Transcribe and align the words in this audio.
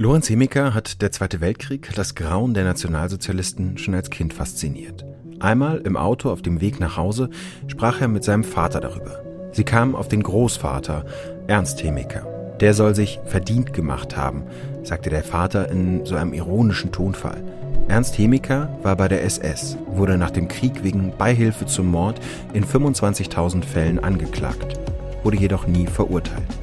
Lorenz 0.00 0.30
Hemiker 0.30 0.74
hat 0.74 1.02
der 1.02 1.10
Zweite 1.10 1.40
Weltkrieg, 1.40 1.90
das 1.96 2.14
Grauen 2.14 2.54
der 2.54 2.62
Nationalsozialisten 2.62 3.78
schon 3.78 3.94
als 3.94 4.10
Kind 4.10 4.32
fasziniert. 4.32 5.04
Einmal 5.40 5.78
im 5.78 5.96
Auto 5.96 6.30
auf 6.30 6.40
dem 6.40 6.60
Weg 6.60 6.78
nach 6.78 6.96
Hause 6.96 7.30
sprach 7.66 8.00
er 8.00 8.06
mit 8.06 8.22
seinem 8.22 8.44
Vater 8.44 8.78
darüber. 8.78 9.24
Sie 9.50 9.64
kamen 9.64 9.96
auf 9.96 10.06
den 10.06 10.22
Großvater, 10.22 11.04
Ernst 11.48 11.82
Hemiker. 11.82 12.56
Der 12.60 12.74
soll 12.74 12.94
sich 12.94 13.18
verdient 13.26 13.72
gemacht 13.72 14.16
haben, 14.16 14.44
sagte 14.84 15.10
der 15.10 15.24
Vater 15.24 15.68
in 15.68 16.06
so 16.06 16.14
einem 16.14 16.32
ironischen 16.32 16.92
Tonfall. 16.92 17.42
Ernst 17.88 18.16
Hemiker 18.18 18.68
war 18.84 18.94
bei 18.94 19.08
der 19.08 19.24
SS, 19.24 19.76
wurde 19.88 20.16
nach 20.16 20.30
dem 20.30 20.46
Krieg 20.46 20.84
wegen 20.84 21.12
Beihilfe 21.18 21.66
zum 21.66 21.90
Mord 21.90 22.20
in 22.52 22.64
25.000 22.64 23.64
Fällen 23.64 23.98
angeklagt, 23.98 24.78
wurde 25.24 25.38
jedoch 25.38 25.66
nie 25.66 25.88
verurteilt. 25.88 26.56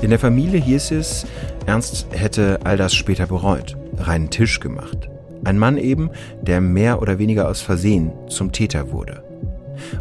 In 0.00 0.10
der 0.10 0.18
Familie 0.18 0.60
hieß 0.60 0.92
es, 0.92 1.26
Ernst 1.66 2.06
hätte 2.10 2.60
all 2.64 2.76
das 2.76 2.94
später 2.94 3.26
bereut, 3.26 3.76
reinen 3.98 4.30
Tisch 4.30 4.60
gemacht. 4.60 5.08
Ein 5.44 5.58
Mann 5.58 5.76
eben, 5.76 6.10
der 6.40 6.60
mehr 6.60 7.02
oder 7.02 7.18
weniger 7.18 7.48
aus 7.48 7.60
Versehen 7.60 8.12
zum 8.28 8.52
Täter 8.52 8.92
wurde. 8.92 9.22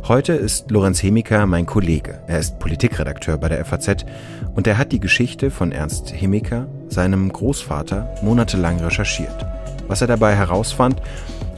Heute 0.07 0.33
ist 0.33 0.69
Lorenz 0.69 1.01
Hemiker 1.01 1.45
mein 1.45 1.65
Kollege. 1.65 2.19
Er 2.27 2.39
ist 2.39 2.59
Politikredakteur 2.59 3.37
bei 3.37 3.49
der 3.49 3.63
FAZ 3.65 4.05
und 4.53 4.67
er 4.67 4.77
hat 4.77 4.91
die 4.91 4.99
Geschichte 4.99 5.49
von 5.49 5.71
Ernst 5.71 6.13
Hemiker, 6.13 6.67
seinem 6.89 7.31
Großvater, 7.31 8.15
monatelang 8.21 8.79
recherchiert. 8.79 9.45
Was 9.87 10.01
er 10.01 10.07
dabei 10.07 10.35
herausfand, 10.35 11.01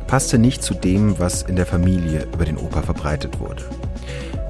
passte 0.07 0.37
nicht 0.37 0.63
zu 0.63 0.73
dem, 0.73 1.19
was 1.19 1.43
in 1.43 1.55
der 1.55 1.65
Familie 1.65 2.27
über 2.33 2.45
den 2.45 2.57
Opa 2.57 2.81
verbreitet 2.81 3.39
wurde. 3.39 3.63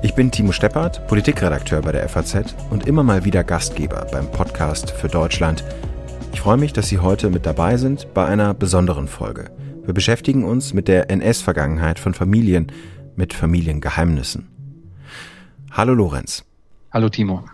Ich 0.03 0.15
bin 0.15 0.31
Timo 0.31 0.51
Steppert, 0.51 1.07
Politikredakteur 1.07 1.81
bei 1.81 1.93
der 1.93 2.09
FAZ 2.09 2.53
und 2.69 2.87
immer 2.87 3.03
mal 3.03 3.23
wieder 3.23 3.41
Gastgeber 3.45 4.05
beim 4.11 4.29
Podcast 4.29 4.91
für 4.91 5.07
Deutschland. 5.07 5.63
Ich 6.33 6.41
freue 6.41 6.57
mich, 6.57 6.73
dass 6.73 6.89
Sie 6.89 6.99
heute 6.99 7.29
mit 7.29 7.45
dabei 7.45 7.77
sind 7.77 8.13
bei 8.13 8.25
einer 8.25 8.53
besonderen 8.53 9.07
Folge. 9.07 9.49
Wir 9.85 9.93
beschäftigen 9.93 10.43
uns 10.43 10.73
mit 10.73 10.89
der 10.89 11.09
NS-Vergangenheit 11.09 11.99
von 11.99 12.13
Familien, 12.13 12.69
mit 13.15 13.33
Familiengeheimnissen. 13.33 14.49
Hallo 15.71 15.93
Lorenz. 15.93 16.43
Hallo 16.91 17.07
Timo. 17.07 17.45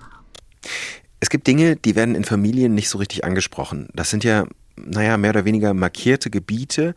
Es 1.19 1.29
gibt 1.29 1.45
Dinge, 1.45 1.75
die 1.75 1.95
werden 1.95 2.15
in 2.15 2.23
Familien 2.23 2.73
nicht 2.73 2.89
so 2.89 2.97
richtig 2.97 3.25
angesprochen. 3.25 3.89
Das 3.93 4.09
sind 4.09 4.23
ja, 4.23 4.45
naja, 4.75 5.17
mehr 5.17 5.29
oder 5.29 5.45
weniger 5.45 5.75
markierte 5.75 6.31
Gebiete, 6.31 6.95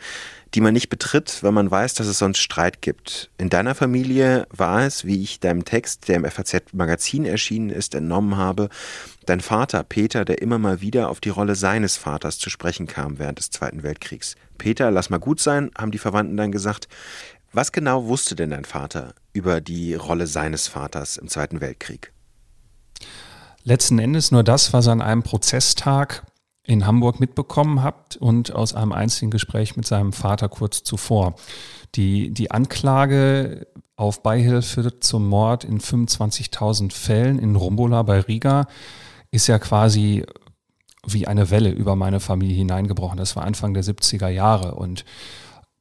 die 0.54 0.60
man 0.60 0.74
nicht 0.74 0.90
betritt, 0.90 1.42
weil 1.42 1.52
man 1.52 1.70
weiß, 1.70 1.94
dass 1.94 2.06
es 2.06 2.18
sonst 2.18 2.38
Streit 2.38 2.82
gibt. 2.82 3.30
In 3.38 3.48
deiner 3.48 3.74
Familie 3.74 4.46
war 4.50 4.82
es, 4.82 5.06
wie 5.06 5.22
ich 5.22 5.40
deinem 5.40 5.64
Text, 5.64 6.08
der 6.08 6.16
im 6.16 6.24
FAZ-Magazin 6.24 7.24
erschienen 7.24 7.70
ist, 7.70 7.94
entnommen 7.94 8.36
habe, 8.36 8.68
dein 9.24 9.40
Vater 9.40 9.82
Peter, 9.82 10.24
der 10.24 10.42
immer 10.42 10.58
mal 10.58 10.80
wieder 10.80 11.08
auf 11.08 11.20
die 11.20 11.30
Rolle 11.30 11.54
seines 11.54 11.96
Vaters 11.96 12.38
zu 12.38 12.50
sprechen 12.50 12.86
kam 12.86 13.18
während 13.18 13.38
des 13.38 13.50
Zweiten 13.50 13.82
Weltkriegs. 13.82 14.36
Peter, 14.58 14.90
lass 14.90 15.10
mal 15.10 15.18
gut 15.18 15.40
sein, 15.40 15.70
haben 15.76 15.90
die 15.90 15.98
Verwandten 15.98 16.36
dann 16.36 16.52
gesagt. 16.52 16.88
Was 17.54 17.72
genau 17.72 18.06
wusste 18.06 18.34
denn 18.34 18.50
dein 18.50 18.64
Vater 18.64 19.14
über 19.32 19.60
die 19.60 19.94
Rolle 19.94 20.26
seines 20.26 20.68
Vaters 20.68 21.16
im 21.16 21.28
Zweiten 21.28 21.60
Weltkrieg? 21.60 22.12
Letzten 23.64 23.98
Endes 23.98 24.32
nur 24.32 24.42
das, 24.42 24.72
was 24.72 24.88
an 24.88 25.00
einem 25.00 25.22
Prozesstag 25.22 26.24
in 26.64 26.86
Hamburg 26.86 27.18
mitbekommen 27.20 27.82
habt 27.82 28.16
und 28.16 28.54
aus 28.54 28.74
einem 28.74 28.92
einzigen 28.92 29.30
Gespräch 29.30 29.76
mit 29.76 29.86
seinem 29.86 30.12
Vater 30.12 30.48
kurz 30.48 30.82
zuvor. 30.84 31.34
Die, 31.94 32.32
die 32.32 32.50
Anklage 32.50 33.66
auf 33.96 34.22
Beihilfe 34.22 35.00
zum 35.00 35.28
Mord 35.28 35.64
in 35.64 35.80
25.000 35.80 36.92
Fällen 36.92 37.38
in 37.38 37.56
Rumbola 37.56 38.02
bei 38.02 38.20
Riga 38.20 38.66
ist 39.30 39.48
ja 39.48 39.58
quasi 39.58 40.24
wie 41.06 41.26
eine 41.26 41.50
Welle 41.50 41.70
über 41.70 41.96
meine 41.96 42.20
Familie 42.20 42.56
hineingebrochen. 42.56 43.18
Das 43.18 43.34
war 43.34 43.44
Anfang 43.44 43.74
der 43.74 43.82
70er 43.82 44.28
Jahre 44.28 44.74
und 44.76 45.04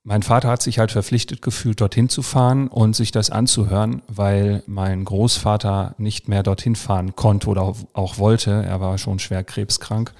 mein 0.04 0.24
Vater 0.24 0.50
hat 0.50 0.64
sich 0.64 0.80
halt 0.80 0.92
verpflichtet 0.92 1.44
gefühlt, 1.44 1.80
dorthin 1.80 2.10
zu 2.10 2.24
fahren 2.24 2.68
und 2.68 2.96
sich 2.96 3.12
das 3.12 3.30
anzuhören, 3.30 4.02
weil 4.08 4.64
mein 4.66 5.06
Großvater 5.06 5.94
nicht 6.00 6.28
mehr 6.28 6.42
dorthin 6.42 6.76
fahren 6.76 7.16
konnte 7.16 7.50
oder 7.50 7.76
auch 7.94 8.18
wollte. 8.18 8.52
Er 8.52 8.82
war 8.82 8.98
schon 8.98 9.20
schwer 9.20 9.44
krebskrank. 9.44 10.12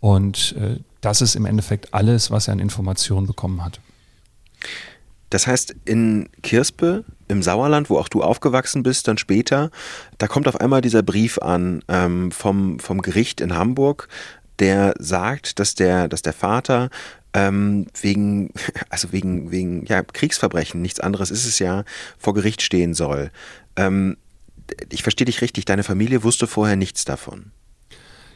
Und 0.00 0.54
äh, 0.58 0.80
das 1.00 1.20
ist 1.20 1.36
im 1.36 1.46
Endeffekt 1.46 1.94
alles, 1.94 2.30
was 2.30 2.48
er 2.48 2.52
an 2.52 2.58
Informationen 2.58 3.26
bekommen 3.26 3.64
hat. 3.64 3.80
Das 5.30 5.46
heißt, 5.46 5.74
in 5.84 6.28
Kirspe 6.42 7.04
im 7.28 7.42
Sauerland, 7.42 7.90
wo 7.90 7.98
auch 7.98 8.08
du 8.08 8.22
aufgewachsen 8.22 8.82
bist, 8.82 9.08
dann 9.08 9.18
später, 9.18 9.70
da 10.16 10.26
kommt 10.26 10.48
auf 10.48 10.60
einmal 10.60 10.80
dieser 10.80 11.02
Brief 11.02 11.38
an 11.38 11.82
ähm, 11.88 12.30
vom, 12.32 12.78
vom 12.78 13.02
Gericht 13.02 13.40
in 13.40 13.54
Hamburg, 13.54 14.08
der 14.58 14.94
sagt, 14.98 15.58
dass 15.58 15.74
der, 15.74 16.08
dass 16.08 16.22
der 16.22 16.32
Vater 16.32 16.88
ähm, 17.34 17.86
wegen, 18.00 18.50
also 18.88 19.12
wegen, 19.12 19.50
wegen 19.50 19.84
ja, 19.86 20.02
Kriegsverbrechen, 20.02 20.80
nichts 20.80 21.00
anderes 21.00 21.30
ist 21.30 21.44
es 21.44 21.58
ja, 21.58 21.84
vor 22.16 22.32
Gericht 22.32 22.62
stehen 22.62 22.94
soll. 22.94 23.30
Ähm, 23.76 24.16
ich 24.90 25.02
verstehe 25.02 25.26
dich 25.26 25.42
richtig, 25.42 25.66
deine 25.66 25.84
Familie 25.84 26.24
wusste 26.24 26.46
vorher 26.46 26.76
nichts 26.76 27.04
davon. 27.04 27.52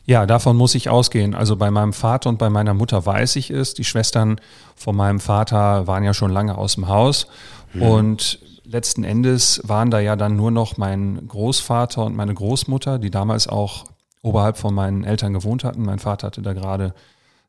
Ja, 0.04 0.26
davon 0.26 0.56
muss 0.56 0.74
ich 0.74 0.88
ausgehen. 0.88 1.34
Also 1.34 1.56
bei 1.56 1.70
meinem 1.70 1.92
Vater 1.92 2.28
und 2.28 2.38
bei 2.38 2.50
meiner 2.50 2.74
Mutter 2.74 3.04
weiß 3.04 3.36
ich 3.36 3.50
es. 3.50 3.74
Die 3.74 3.84
Schwestern 3.84 4.40
von 4.74 4.96
meinem 4.96 5.20
Vater 5.20 5.86
waren 5.86 6.02
ja 6.02 6.12
schon 6.12 6.32
lange 6.32 6.58
aus 6.58 6.74
dem 6.74 6.88
Haus. 6.88 7.28
Mhm. 7.72 7.82
Und 7.82 8.38
letzten 8.64 9.04
Endes 9.04 9.60
waren 9.64 9.90
da 9.90 10.00
ja 10.00 10.16
dann 10.16 10.36
nur 10.36 10.50
noch 10.50 10.76
mein 10.76 11.26
Großvater 11.28 12.04
und 12.04 12.16
meine 12.16 12.34
Großmutter, 12.34 12.98
die 12.98 13.10
damals 13.10 13.46
auch 13.46 13.84
oberhalb 14.22 14.56
von 14.56 14.74
meinen 14.74 15.04
Eltern 15.04 15.32
gewohnt 15.32 15.62
hatten. 15.62 15.84
Mein 15.84 15.98
Vater 15.98 16.28
hatte 16.28 16.42
da 16.42 16.52
gerade 16.52 16.94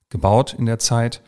gebaut 0.10 0.56
in 0.58 0.66
der 0.66 0.80
Zeit. 0.80 1.22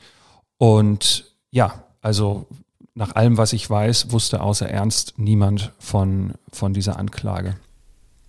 Und 0.58 1.26
ja, 1.50 1.86
also 2.02 2.48
nach 2.94 3.16
allem, 3.16 3.38
was 3.38 3.52
ich 3.54 3.68
weiß, 3.68 4.12
wusste 4.12 4.42
außer 4.42 4.70
Ernst 4.70 5.16
niemand 5.18 5.74
von, 5.80 6.34
von 6.52 6.74
dieser 6.74 6.98
Anklage. 6.98 7.56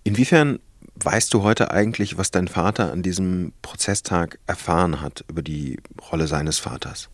Inwiefern 0.03 0.59
weißt 1.03 1.33
du 1.33 1.43
heute 1.43 1.71
eigentlich, 1.71 2.17
was 2.17 2.31
dein 2.31 2.47
Vater 2.47 2.91
an 2.91 3.03
diesem 3.03 3.53
Prozesstag 3.61 4.39
erfahren 4.47 5.01
hat 5.01 5.23
über 5.27 5.41
die 5.41 5.79
Rolle 6.11 6.27
seines 6.27 6.59
Vaters? 6.59 7.09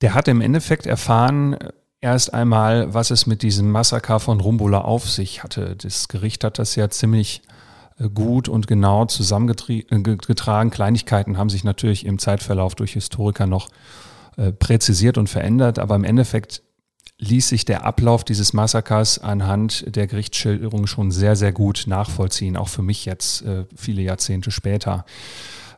Der 0.00 0.14
hat 0.14 0.28
im 0.28 0.40
Endeffekt 0.40 0.86
erfahren, 0.86 1.56
erst 2.00 2.32
einmal, 2.32 2.94
was 2.94 3.10
es 3.10 3.26
mit 3.26 3.42
diesem 3.42 3.70
Massaker 3.70 4.20
von 4.20 4.40
Rumbola 4.40 4.82
auf 4.82 5.08
sich 5.08 5.42
hatte. 5.42 5.76
Das 5.76 6.08
Gericht 6.08 6.44
hat 6.44 6.58
das 6.58 6.76
ja 6.76 6.88
ziemlich 6.90 7.42
äh, 7.98 8.08
gut 8.08 8.48
und 8.48 8.66
genau 8.66 9.06
zusammengetragen. 9.06 10.70
Kleinigkeiten 10.70 11.36
haben 11.36 11.50
sich 11.50 11.64
natürlich 11.64 12.06
im 12.06 12.18
Zeitverlauf 12.18 12.74
durch 12.74 12.92
Historiker 12.92 13.46
noch 13.46 13.68
äh, 14.36 14.52
präzisiert 14.52 15.18
und 15.18 15.28
verändert, 15.28 15.78
aber 15.78 15.96
im 15.96 16.04
Endeffekt 16.04 16.62
ließ 17.18 17.48
sich 17.48 17.64
der 17.64 17.84
Ablauf 17.84 18.24
dieses 18.24 18.52
Massakers 18.52 19.18
anhand 19.18 19.94
der 19.94 20.06
Gerichtsschilderung 20.06 20.86
schon 20.86 21.10
sehr, 21.10 21.36
sehr 21.36 21.52
gut 21.52 21.84
nachvollziehen, 21.86 22.56
auch 22.56 22.68
für 22.68 22.82
mich 22.82 23.04
jetzt 23.04 23.42
äh, 23.42 23.64
viele 23.76 24.02
Jahrzehnte 24.02 24.50
später. 24.50 25.04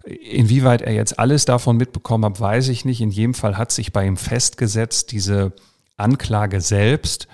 Inwieweit 0.04 0.82
er 0.82 0.92
jetzt 0.92 1.18
alles 1.18 1.44
davon 1.44 1.76
mitbekommen 1.76 2.24
hat, 2.24 2.40
weiß 2.40 2.68
ich 2.68 2.84
nicht. 2.84 3.00
In 3.00 3.10
jedem 3.10 3.34
Fall 3.34 3.56
hat 3.56 3.72
sich 3.72 3.92
bei 3.92 4.06
ihm 4.06 4.16
festgesetzt, 4.16 5.12
diese 5.12 5.52
Anklage 5.96 6.60
selbst 6.60 7.26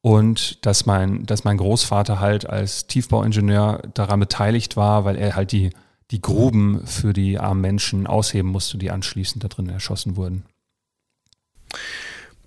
und 0.00 0.64
dass 0.66 0.86
mein, 0.86 1.24
dass 1.26 1.44
mein 1.44 1.56
Großvater 1.56 2.20
halt 2.20 2.48
als 2.48 2.88
Tiefbauingenieur 2.88 3.82
daran 3.94 4.20
beteiligt 4.20 4.76
war, 4.76 5.04
weil 5.04 5.16
er 5.16 5.36
halt 5.36 5.52
die, 5.52 5.70
die 6.10 6.20
Gruben 6.20 6.84
für 6.86 7.12
die 7.12 7.38
armen 7.38 7.60
Menschen 7.60 8.06
ausheben 8.08 8.50
musste, 8.50 8.78
die 8.78 8.90
anschließend 8.90 9.42
da 9.44 9.48
drin 9.48 9.68
erschossen 9.68 10.16
wurden. 10.16 10.44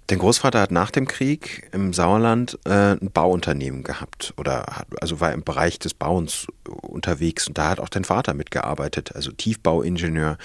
Dein 0.08 0.20
Großvater 0.20 0.62
hat 0.62 0.72
nach 0.72 0.92
dem 0.92 1.08
Krieg 1.08 1.68
im 1.72 1.92
Sauerland 1.92 2.60
äh, 2.66 2.92
ein 2.92 3.10
Bauunternehmen 3.12 3.84
gehabt 3.84 4.36
oder 4.38 4.66
hat, 4.70 4.88
also 5.02 5.20
war 5.20 5.34
im 5.34 5.44
Bereich 5.44 5.80
des 5.80 5.96
Bauens 5.96 6.46
unterwegs 6.68 7.48
und 7.48 7.58
da 7.58 7.70
hat 7.70 7.80
auch 7.80 7.90
dein 7.90 8.04
Vater 8.04 8.36
mitgearbeitet, 8.36 9.16
also 9.16 9.32
Tiefbauingenieur. 9.32 10.38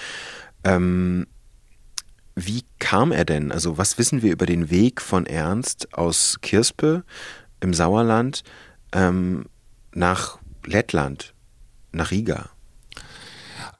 Ähm, 0.63 1.27
wie 2.33 2.63
kam 2.79 3.11
er 3.11 3.25
denn? 3.25 3.51
Also 3.51 3.77
was 3.77 3.99
wissen 3.99 4.23
wir 4.23 4.31
über 4.31 4.47
den 4.47 4.71
Weg 4.71 4.99
von 4.99 5.27
Ernst 5.27 5.93
aus 5.93 6.39
Kirspe 6.41 7.03
im 7.59 7.75
Sauerland 7.75 8.43
ähm, 8.93 9.45
nach 9.93 10.39
Lettland, 10.65 11.35
nach 11.91 12.09
Riga? 12.09 12.49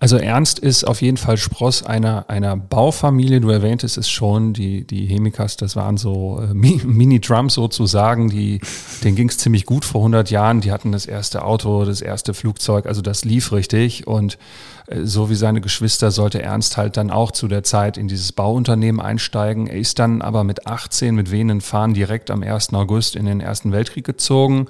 Also 0.02 0.18
Ernst 0.18 0.58
ist 0.58 0.84
auf 0.84 1.04
jeden 1.04 1.18
Fall 1.18 1.38
Spross 1.38 1.84
einer, 1.84 2.28
einer 2.28 2.58
Baufamilie. 2.58 3.40
Du 3.40 3.52
erwähntest 3.52 4.00
es 4.00 4.10
schon, 4.10 4.52
die, 4.52 4.84
die 4.84 5.06
Hemikas, 5.06 5.58
das 5.58 5.76
waren 5.76 5.98
so 5.98 6.42
äh, 6.42 6.54
Mini-Drums 6.56 7.54
sozusagen, 7.54 8.28
die, 8.28 8.62
denen 9.04 9.16
ging 9.16 9.30
es 9.30 9.38
ziemlich 9.38 9.68
gut 9.68 9.86
vor 9.86 10.02
100 10.02 10.32
Jahren. 10.32 10.60
Die 10.60 10.72
hatten 10.72 10.92
das 10.92 11.06
erste 11.06 11.46
Auto, 11.46 11.86
das 11.86 12.02
erste 12.02 12.34
Flugzeug, 12.34 12.88
also 12.88 13.04
das 13.04 13.26
lief 13.26 13.52
richtig. 13.52 14.08
Und 14.08 14.40
äh, 14.88 15.02
so 15.04 15.30
wie 15.30 15.36
seine 15.36 15.62
Geschwister 15.62 16.10
sollte 16.10 16.42
Ernst 16.42 16.78
halt 16.78 16.98
dann 16.98 17.12
auch 17.12 17.32
zu 17.32 17.48
der 17.48 17.62
Zeit 17.62 17.96
in 17.96 18.08
dieses 18.08 18.32
Bauunternehmen 18.32 19.00
einsteigen. 19.00 19.68
Er 19.68 19.78
ist 19.78 20.00
dann 20.00 20.24
aber 20.24 20.44
mit 20.44 20.66
18 20.66 21.14
mit 21.14 21.30
wehenden 21.30 21.62
Fahnen 21.62 21.94
direkt 21.94 22.32
am 22.32 22.42
1. 22.42 22.74
August 22.74 23.16
in 23.16 23.28
den 23.28 23.40
Ersten 23.40 23.72
Weltkrieg 23.72 24.06
gezogen, 24.06 24.66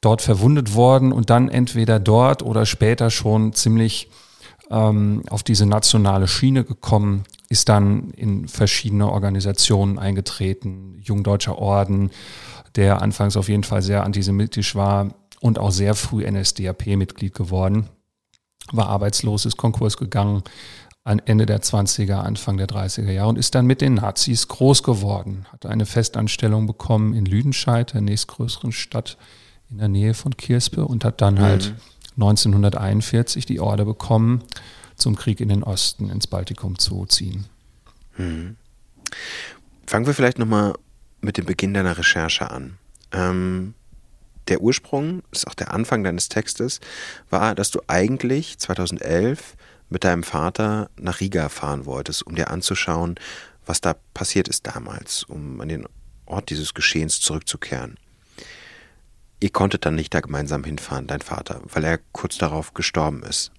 dort 0.00 0.22
verwundet 0.22 0.74
worden 0.74 1.12
und 1.12 1.30
dann 1.30 1.48
entweder 1.48 2.00
dort 2.00 2.42
oder 2.42 2.66
später 2.66 3.10
schon 3.10 3.52
ziemlich 3.52 4.10
ähm, 4.70 5.22
auf 5.30 5.42
diese 5.42 5.66
nationale 5.66 6.28
Schiene 6.28 6.64
gekommen, 6.64 7.24
ist 7.48 7.68
dann 7.68 8.10
in 8.10 8.48
verschiedene 8.48 9.10
Organisationen 9.10 9.98
eingetreten, 9.98 11.00
Jungdeutscher 11.02 11.58
Orden, 11.58 12.10
der 12.74 13.02
anfangs 13.02 13.36
auf 13.36 13.48
jeden 13.48 13.64
Fall 13.64 13.82
sehr 13.82 14.04
antisemitisch 14.04 14.74
war 14.74 15.14
und 15.40 15.58
auch 15.58 15.70
sehr 15.70 15.94
früh 15.94 16.28
NSDAP-Mitglied 16.28 17.34
geworden, 17.34 17.88
war 18.72 18.88
arbeitslos, 18.88 19.46
ist 19.46 19.56
Konkurs 19.56 19.96
gegangen, 19.96 20.42
Ende 21.04 21.46
der 21.46 21.62
20er, 21.62 22.16
Anfang 22.16 22.56
der 22.56 22.66
30er 22.66 23.12
Jahre 23.12 23.28
und 23.28 23.38
ist 23.38 23.54
dann 23.54 23.64
mit 23.64 23.80
den 23.80 23.94
Nazis 23.94 24.48
groß 24.48 24.82
geworden, 24.82 25.46
hat 25.52 25.64
eine 25.64 25.86
Festanstellung 25.86 26.66
bekommen 26.66 27.14
in 27.14 27.26
Lüdenscheid, 27.26 27.94
der 27.94 28.00
nächstgrößeren 28.00 28.72
Stadt 28.72 29.16
in 29.70 29.78
der 29.78 29.88
Nähe 29.88 30.14
von 30.14 30.36
Kirspe 30.36 30.84
und 30.84 31.04
hat 31.04 31.20
dann 31.20 31.38
halt 31.38 31.70
mhm. 31.70 31.76
1941 32.16 33.46
die 33.46 33.60
Order 33.60 33.84
bekommen, 33.84 34.42
zum 34.96 35.16
Krieg 35.16 35.40
in 35.40 35.48
den 35.48 35.62
Osten, 35.62 36.10
ins 36.10 36.26
Baltikum 36.26 36.78
zu 36.78 37.06
ziehen. 37.06 37.46
Mhm. 38.16 38.56
Fangen 39.86 40.06
wir 40.06 40.14
vielleicht 40.14 40.38
nochmal 40.38 40.74
mit 41.20 41.36
dem 41.36 41.44
Beginn 41.44 41.74
deiner 41.74 41.98
Recherche 41.98 42.50
an. 42.50 42.78
Ähm, 43.12 43.74
der 44.48 44.60
Ursprung, 44.60 45.22
das 45.30 45.40
ist 45.40 45.48
auch 45.48 45.54
der 45.54 45.72
Anfang 45.74 46.04
deines 46.04 46.28
Textes, 46.28 46.80
war, 47.30 47.54
dass 47.54 47.70
du 47.70 47.80
eigentlich 47.86 48.58
2011 48.58 49.56
mit 49.88 50.04
deinem 50.04 50.22
Vater 50.22 50.90
nach 50.98 51.20
Riga 51.20 51.48
fahren 51.48 51.86
wolltest, 51.86 52.26
um 52.26 52.34
dir 52.34 52.50
anzuschauen, 52.50 53.16
was 53.64 53.80
da 53.80 53.94
passiert 54.14 54.48
ist 54.48 54.66
damals, 54.66 55.24
um 55.24 55.60
an 55.60 55.68
den 55.68 55.86
Ort 56.24 56.50
dieses 56.50 56.74
Geschehens 56.74 57.20
zurückzukehren. 57.20 57.96
Ihr 59.40 59.50
konntet 59.50 59.84
dann 59.84 59.94
nicht 59.94 60.14
da 60.14 60.20
gemeinsam 60.20 60.64
hinfahren, 60.64 61.06
dein 61.06 61.20
Vater, 61.20 61.60
weil 61.72 61.84
er 61.84 61.98
kurz 62.12 62.38
darauf 62.38 62.74
gestorben 62.74 63.22
ist. 63.22 63.52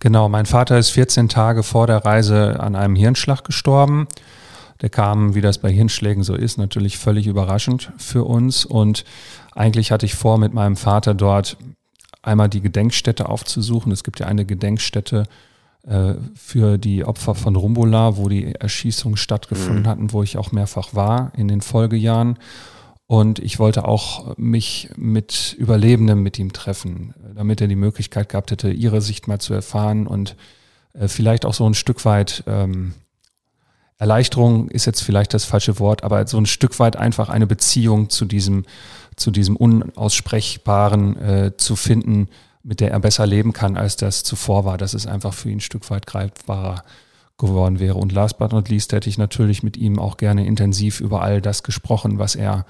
Genau, 0.00 0.28
mein 0.28 0.46
Vater 0.46 0.78
ist 0.78 0.90
14 0.90 1.28
Tage 1.28 1.62
vor 1.62 1.86
der 1.86 2.04
Reise 2.04 2.58
an 2.58 2.74
einem 2.74 2.96
Hirnschlag 2.96 3.44
gestorben. 3.44 4.08
Der 4.80 4.88
kam, 4.88 5.34
wie 5.34 5.42
das 5.42 5.58
bei 5.58 5.70
Hirnschlägen 5.70 6.22
so 6.22 6.34
ist, 6.34 6.56
natürlich 6.56 6.98
völlig 6.98 7.26
überraschend 7.26 7.92
für 7.98 8.24
uns. 8.24 8.64
Und 8.64 9.04
eigentlich 9.54 9.92
hatte 9.92 10.06
ich 10.06 10.14
vor, 10.14 10.38
mit 10.38 10.54
meinem 10.54 10.76
Vater 10.76 11.14
dort 11.14 11.58
einmal 12.22 12.48
die 12.48 12.62
Gedenkstätte 12.62 13.28
aufzusuchen. 13.28 13.92
Es 13.92 14.04
gibt 14.04 14.20
ja 14.20 14.26
eine 14.26 14.46
Gedenkstätte 14.46 15.24
äh, 15.86 16.14
für 16.34 16.78
die 16.78 17.04
Opfer 17.04 17.34
von 17.34 17.56
Rumbola, 17.56 18.16
wo 18.16 18.28
die 18.28 18.54
Erschießungen 18.54 19.16
stattgefunden 19.16 19.82
mhm. 19.82 19.88
hatten, 19.88 20.12
wo 20.12 20.22
ich 20.22 20.38
auch 20.38 20.52
mehrfach 20.52 20.94
war 20.94 21.32
in 21.36 21.48
den 21.48 21.60
Folgejahren. 21.60 22.38
Und 23.10 23.40
ich 23.40 23.58
wollte 23.58 23.86
auch 23.86 24.36
mich 24.36 24.88
mit 24.94 25.56
Überlebenden 25.58 26.22
mit 26.22 26.38
ihm 26.38 26.52
treffen, 26.52 27.12
damit 27.34 27.60
er 27.60 27.66
die 27.66 27.74
Möglichkeit 27.74 28.28
gehabt 28.28 28.52
hätte, 28.52 28.70
ihre 28.70 29.00
Sicht 29.00 29.26
mal 29.26 29.40
zu 29.40 29.52
erfahren 29.52 30.06
und 30.06 30.36
äh, 30.92 31.08
vielleicht 31.08 31.44
auch 31.44 31.52
so 31.52 31.68
ein 31.68 31.74
Stück 31.74 32.04
weit 32.04 32.44
ähm, 32.46 32.94
Erleichterung 33.98 34.68
ist 34.68 34.84
jetzt 34.84 35.00
vielleicht 35.00 35.34
das 35.34 35.44
falsche 35.44 35.80
Wort, 35.80 36.04
aber 36.04 36.24
so 36.28 36.38
ein 36.38 36.46
Stück 36.46 36.78
weit 36.78 36.94
einfach 36.94 37.30
eine 37.30 37.48
Beziehung 37.48 38.10
zu 38.10 38.26
diesem 38.26 38.64
zu 39.16 39.32
diesem 39.32 39.56
Unaussprechbaren 39.56 41.16
äh, 41.20 41.56
zu 41.56 41.74
finden, 41.74 42.28
mit 42.62 42.78
der 42.78 42.92
er 42.92 43.00
besser 43.00 43.26
leben 43.26 43.52
kann, 43.52 43.76
als 43.76 43.96
das 43.96 44.22
zuvor 44.22 44.64
war, 44.64 44.78
dass 44.78 44.94
es 44.94 45.08
einfach 45.08 45.34
für 45.34 45.50
ihn 45.50 45.56
ein 45.56 45.60
Stück 45.60 45.90
weit 45.90 46.06
greifbarer 46.06 46.84
geworden 47.38 47.80
wäre. 47.80 47.96
Und 47.96 48.12
last 48.12 48.38
but 48.38 48.52
not 48.52 48.68
least 48.68 48.92
hätte 48.92 49.08
ich 49.08 49.18
natürlich 49.18 49.64
mit 49.64 49.76
ihm 49.76 49.98
auch 49.98 50.16
gerne 50.16 50.46
intensiv 50.46 51.00
über 51.00 51.22
all 51.22 51.40
das 51.40 51.64
gesprochen, 51.64 52.20
was 52.20 52.36
er 52.36 52.66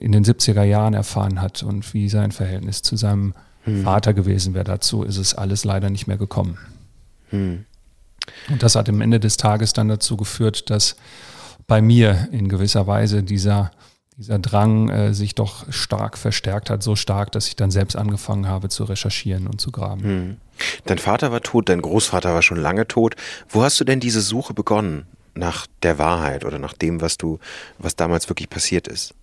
in 0.00 0.12
den 0.12 0.24
70er 0.24 0.64
Jahren 0.64 0.94
erfahren 0.94 1.40
hat 1.40 1.62
und 1.62 1.94
wie 1.94 2.08
sein 2.08 2.32
Verhältnis 2.32 2.82
zu 2.82 2.96
seinem 2.96 3.34
hm. 3.62 3.82
Vater 3.84 4.12
gewesen 4.12 4.54
wäre. 4.54 4.64
Dazu 4.64 5.02
ist 5.02 5.16
es 5.16 5.34
alles 5.34 5.64
leider 5.64 5.90
nicht 5.90 6.06
mehr 6.06 6.16
gekommen. 6.16 6.58
Hm. 7.30 7.64
Und 8.50 8.62
das 8.62 8.74
hat 8.74 8.88
am 8.88 9.00
Ende 9.00 9.20
des 9.20 9.36
Tages 9.36 9.72
dann 9.72 9.88
dazu 9.88 10.16
geführt, 10.16 10.70
dass 10.70 10.96
bei 11.66 11.80
mir 11.80 12.28
in 12.32 12.48
gewisser 12.48 12.86
Weise 12.86 13.22
dieser 13.22 13.70
dieser 14.16 14.38
Drang 14.38 14.90
äh, 14.90 15.12
sich 15.12 15.34
doch 15.34 15.70
stark 15.72 16.16
verstärkt 16.16 16.70
hat, 16.70 16.84
so 16.84 16.94
stark, 16.94 17.32
dass 17.32 17.48
ich 17.48 17.56
dann 17.56 17.72
selbst 17.72 17.96
angefangen 17.96 18.46
habe 18.46 18.68
zu 18.68 18.84
recherchieren 18.84 19.48
und 19.48 19.60
zu 19.60 19.72
graben. 19.72 20.02
Hm. 20.02 20.36
Dein 20.84 20.98
Vater 20.98 21.32
war 21.32 21.40
tot, 21.40 21.68
dein 21.68 21.82
Großvater 21.82 22.32
war 22.32 22.42
schon 22.42 22.58
lange 22.58 22.86
tot. 22.86 23.16
Wo 23.48 23.64
hast 23.64 23.80
du 23.80 23.84
denn 23.84 23.98
diese 23.98 24.20
Suche 24.20 24.54
begonnen 24.54 25.06
nach 25.34 25.66
der 25.82 25.98
Wahrheit 25.98 26.44
oder 26.44 26.60
nach 26.60 26.74
dem, 26.74 27.00
was 27.00 27.18
du, 27.18 27.40
was 27.78 27.96
damals 27.96 28.28
wirklich 28.28 28.48
passiert 28.48 28.86
ist? 28.86 29.14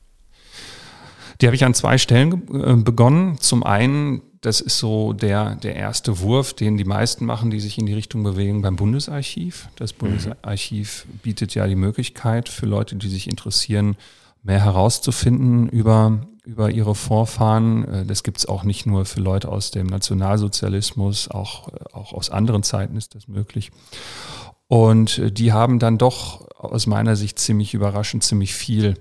Die 1.41 1.47
habe 1.47 1.55
ich 1.55 1.65
an 1.65 1.73
zwei 1.73 1.97
Stellen 1.97 2.33
äh, 2.53 2.75
begonnen. 2.75 3.37
Zum 3.39 3.63
einen, 3.63 4.21
das 4.41 4.61
ist 4.61 4.77
so 4.77 5.13
der, 5.13 5.55
der 5.55 5.75
erste 5.75 6.19
Wurf, 6.19 6.53
den 6.53 6.77
die 6.77 6.85
meisten 6.85 7.25
machen, 7.25 7.49
die 7.49 7.59
sich 7.59 7.79
in 7.79 7.87
die 7.87 7.93
Richtung 7.93 8.23
bewegen 8.23 8.61
beim 8.61 8.75
Bundesarchiv. 8.75 9.67
Das 9.75 9.93
mhm. 9.93 9.97
Bundesarchiv 9.97 11.07
bietet 11.23 11.55
ja 11.55 11.65
die 11.65 11.75
Möglichkeit 11.75 12.47
für 12.47 12.67
Leute, 12.67 12.95
die 12.95 13.09
sich 13.09 13.27
interessieren, 13.27 13.97
mehr 14.43 14.63
herauszufinden 14.63 15.67
über, 15.69 16.27
über 16.45 16.69
ihre 16.69 16.93
Vorfahren. 16.93 17.85
Äh, 17.85 18.05
das 18.05 18.21
gibt 18.21 18.37
es 18.37 18.45
auch 18.45 18.63
nicht 18.63 18.85
nur 18.85 19.05
für 19.05 19.19
Leute 19.19 19.49
aus 19.49 19.71
dem 19.71 19.87
Nationalsozialismus, 19.87 21.27
auch, 21.27 21.69
äh, 21.69 21.71
auch 21.93 22.13
aus 22.13 22.29
anderen 22.29 22.61
Zeiten 22.61 22.95
ist 22.97 23.15
das 23.15 23.27
möglich. 23.27 23.71
Und 24.67 25.21
die 25.37 25.51
haben 25.51 25.79
dann 25.79 25.97
doch 25.97 26.47
aus 26.55 26.85
meiner 26.87 27.15
Sicht 27.15 27.39
ziemlich 27.39 27.73
überraschend 27.73 28.23
ziemlich 28.23 28.53
viel 28.53 28.95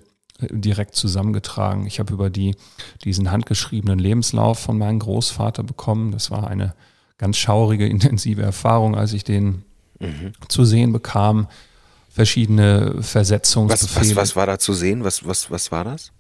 direkt 0.51 0.95
zusammengetragen. 0.95 1.87
Ich 1.87 1.99
habe 1.99 2.13
über 2.13 2.31
die, 2.31 2.57
diesen 3.05 3.31
handgeschriebenen 3.31 3.99
Lebenslauf 3.99 4.59
von 4.59 4.79
meinem 4.79 4.99
Großvater 4.99 5.63
bekommen. 5.63 6.13
Das 6.13 6.31
war 6.31 6.49
eine 6.49 6.75
ganz 7.19 7.37
schaurige, 7.37 7.87
intensive 7.89 8.43
Erfahrung, 8.43 8.97
als 8.97 9.13
ich 9.13 9.25
den 9.25 9.65
mhm. 9.99 10.33
zu 10.49 10.65
sehen 10.65 10.93
bekam 10.93 11.49
verschiedene 12.13 13.03
Versetzungsbefehle. 13.03 14.11
Was, 14.11 14.17
was, 14.17 14.17
was 14.17 14.37
war 14.37 14.47
da 14.47 14.59
zu 14.59 14.73
sehen? 14.73 15.05
Was, 15.05 15.27
was, 15.27 15.51
was 15.51 15.71
war 15.71 15.85
das? 15.85 16.11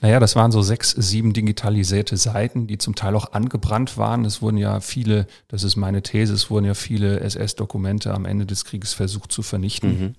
Naja, 0.00 0.20
das 0.20 0.36
waren 0.36 0.52
so 0.52 0.62
sechs, 0.62 0.92
sieben 0.92 1.32
digitalisierte 1.32 2.16
Seiten, 2.16 2.68
die 2.68 2.78
zum 2.78 2.94
Teil 2.94 3.16
auch 3.16 3.32
angebrannt 3.32 3.98
waren. 3.98 4.24
Es 4.24 4.40
wurden 4.42 4.56
ja 4.56 4.80
viele, 4.80 5.26
das 5.48 5.64
ist 5.64 5.74
meine 5.74 6.02
These, 6.02 6.32
es 6.32 6.50
wurden 6.50 6.66
ja 6.66 6.74
viele 6.74 7.20
SS-Dokumente 7.20 8.14
am 8.14 8.26
Ende 8.26 8.46
des 8.46 8.64
Krieges 8.64 8.94
versucht 8.94 9.32
zu 9.32 9.42
vernichten. 9.42 10.00
Mhm. 10.00 10.14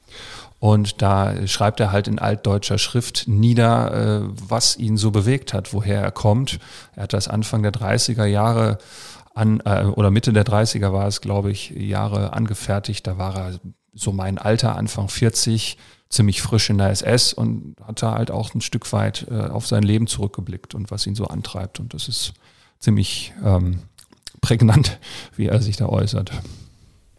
Und 0.59 1.01
da 1.01 1.47
schreibt 1.47 1.79
er 1.79 1.91
halt 1.91 2.07
in 2.07 2.19
altdeutscher 2.19 2.77
Schrift 2.77 3.23
nieder, 3.27 3.93
äh, 4.21 4.29
was 4.47 4.77
ihn 4.77 4.97
so 4.97 5.11
bewegt 5.11 5.53
hat, 5.53 5.73
woher 5.73 6.01
er 6.01 6.11
kommt. 6.11 6.59
Er 6.95 7.03
hat 7.03 7.13
das 7.13 7.29
Anfang 7.29 7.63
der 7.63 7.71
30er 7.71 8.25
Jahre 8.25 8.77
an, 9.33 9.61
äh, 9.65 9.85
oder 9.85 10.11
Mitte 10.11 10.33
der 10.33 10.45
30er 10.45 10.91
war 10.91 11.07
es, 11.07 11.21
glaube 11.21 11.51
ich, 11.51 11.69
Jahre 11.71 12.33
angefertigt. 12.33 13.07
Da 13.07 13.17
war 13.17 13.35
er 13.35 13.59
so 13.93 14.11
mein 14.11 14.37
Alter, 14.37 14.75
Anfang 14.75 15.09
40, 15.09 15.77
ziemlich 16.09 16.41
frisch 16.41 16.69
in 16.69 16.77
der 16.77 16.89
SS 16.89 17.33
und 17.33 17.75
hat 17.85 18.01
da 18.01 18.13
halt 18.13 18.31
auch 18.31 18.53
ein 18.53 18.61
Stück 18.61 18.91
weit 18.91 19.27
äh, 19.31 19.47
auf 19.47 19.65
sein 19.65 19.83
Leben 19.83 20.07
zurückgeblickt 20.07 20.75
und 20.75 20.91
was 20.91 21.07
ihn 21.07 21.15
so 21.15 21.25
antreibt. 21.25 21.79
Und 21.79 21.93
das 21.93 22.07
ist 22.07 22.33
ziemlich 22.79 23.33
ähm, 23.43 23.79
prägnant, 24.41 24.99
wie 25.35 25.47
er 25.47 25.61
sich 25.61 25.77
da 25.77 25.87
äußert. 25.87 26.31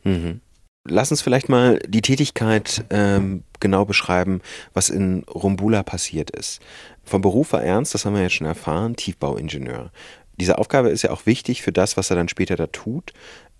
Mhm. 0.05 0.41
Lass 0.85 1.13
uns 1.13 1.23
vielleicht 1.23 1.49
mal 1.49 1.79
die 1.87 2.03
Tätigkeit 2.03 2.85
ähm, 2.91 3.45
genau 3.61 3.85
beschreiben, 3.85 4.41
was 4.75 4.91
in 4.91 5.23
Rumbula 5.25 5.85
passiert 5.85 6.31
ist. 6.31 6.61
Vom 7.05 7.23
Beruf 7.23 7.53
war 7.53 7.63
Ernst, 7.63 7.95
das 7.95 8.05
haben 8.05 8.15
wir 8.15 8.23
jetzt 8.23 8.35
schon 8.35 8.49
erfahren, 8.49 8.97
Tiefbauingenieur. 8.97 9.93
Diese 10.41 10.59
Aufgabe 10.59 10.89
ist 10.89 11.03
ja 11.03 11.11
auch 11.11 11.25
wichtig 11.25 11.63
für 11.63 11.73
das, 11.73 11.97
was 11.97 12.11
er 12.11 12.17
dann 12.17 12.29
später 12.29 12.57
da 12.57 12.67
tut. 12.67 13.13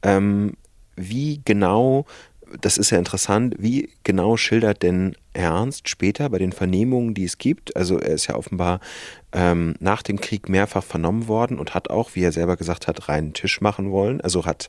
Ähm, 0.03 0.57
wie 0.97 1.41
genau 1.45 2.07
das 2.61 2.79
ist 2.79 2.91
ja 2.91 2.99
interessant, 2.99 3.55
wie 3.59 3.91
genau 4.05 4.37
schildert 4.37 4.83
denn 4.83 5.17
Ernst 5.33 5.89
später 5.89 6.29
bei 6.29 6.39
den 6.39 6.53
Vernehmungen, 6.53 7.15
die 7.15 7.25
es 7.25 7.39
gibt? 7.39 7.77
Also 7.77 7.99
er 7.99 8.15
ist 8.15 8.27
ja 8.27 8.35
offenbar 8.35 8.81
ähm, 9.33 9.75
nach 9.81 10.03
dem 10.03 10.21
Krieg 10.21 10.49
mehrfach 10.49 10.85
vernommen 10.85 11.29
worden 11.29 11.59
und 11.59 11.75
hat 11.75 11.91
auch, 11.91 12.11
wie 12.15 12.23
er 12.23 12.33
selber 12.33 12.57
gesagt 12.57 12.87
hat, 12.87 13.09
reinen 13.09 13.33
Tisch 13.33 13.61
machen 13.61 13.91
wollen. 13.91 14.21
Also 14.21 14.45
hat 14.45 14.69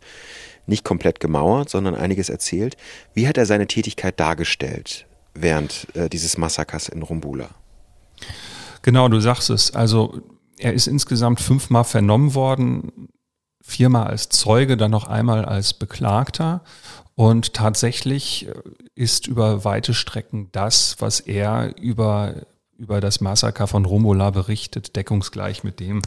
nicht 0.65 0.83
komplett 0.83 1.19
gemauert, 1.19 1.69
sondern 1.69 1.95
einiges 1.95 2.29
erzählt. 2.29 2.77
Wie 3.13 3.27
hat 3.27 3.37
er 3.37 3.45
seine 3.45 3.67
Tätigkeit 3.67 4.19
dargestellt 4.19 5.05
während 5.33 5.87
äh, 5.95 6.09
dieses 6.09 6.37
Massakers 6.37 6.89
in 6.89 7.01
Rumbula? 7.01 7.49
Genau, 8.81 9.07
du 9.09 9.19
sagst 9.19 9.49
es. 9.49 9.75
Also 9.75 10.21
er 10.57 10.73
ist 10.73 10.87
insgesamt 10.87 11.41
fünfmal 11.41 11.83
vernommen 11.83 12.35
worden, 12.35 13.09
viermal 13.61 14.07
als 14.07 14.29
Zeuge, 14.29 14.77
dann 14.77 14.91
noch 14.91 15.07
einmal 15.07 15.45
als 15.45 15.73
Beklagter. 15.73 16.61
Und 17.15 17.53
tatsächlich 17.53 18.47
äh, 18.47 18.53
ist 18.95 19.27
über 19.27 19.63
weite 19.63 19.93
Strecken 19.93 20.49
das, 20.51 20.97
was 20.99 21.19
er 21.19 21.75
über, 21.79 22.35
über 22.77 23.01
das 23.01 23.21
Massaker 23.21 23.67
von 23.67 23.85
Romola 23.85 24.31
berichtet, 24.31 24.95
deckungsgleich 24.95 25.63
mit 25.63 25.79
dem, 25.79 26.01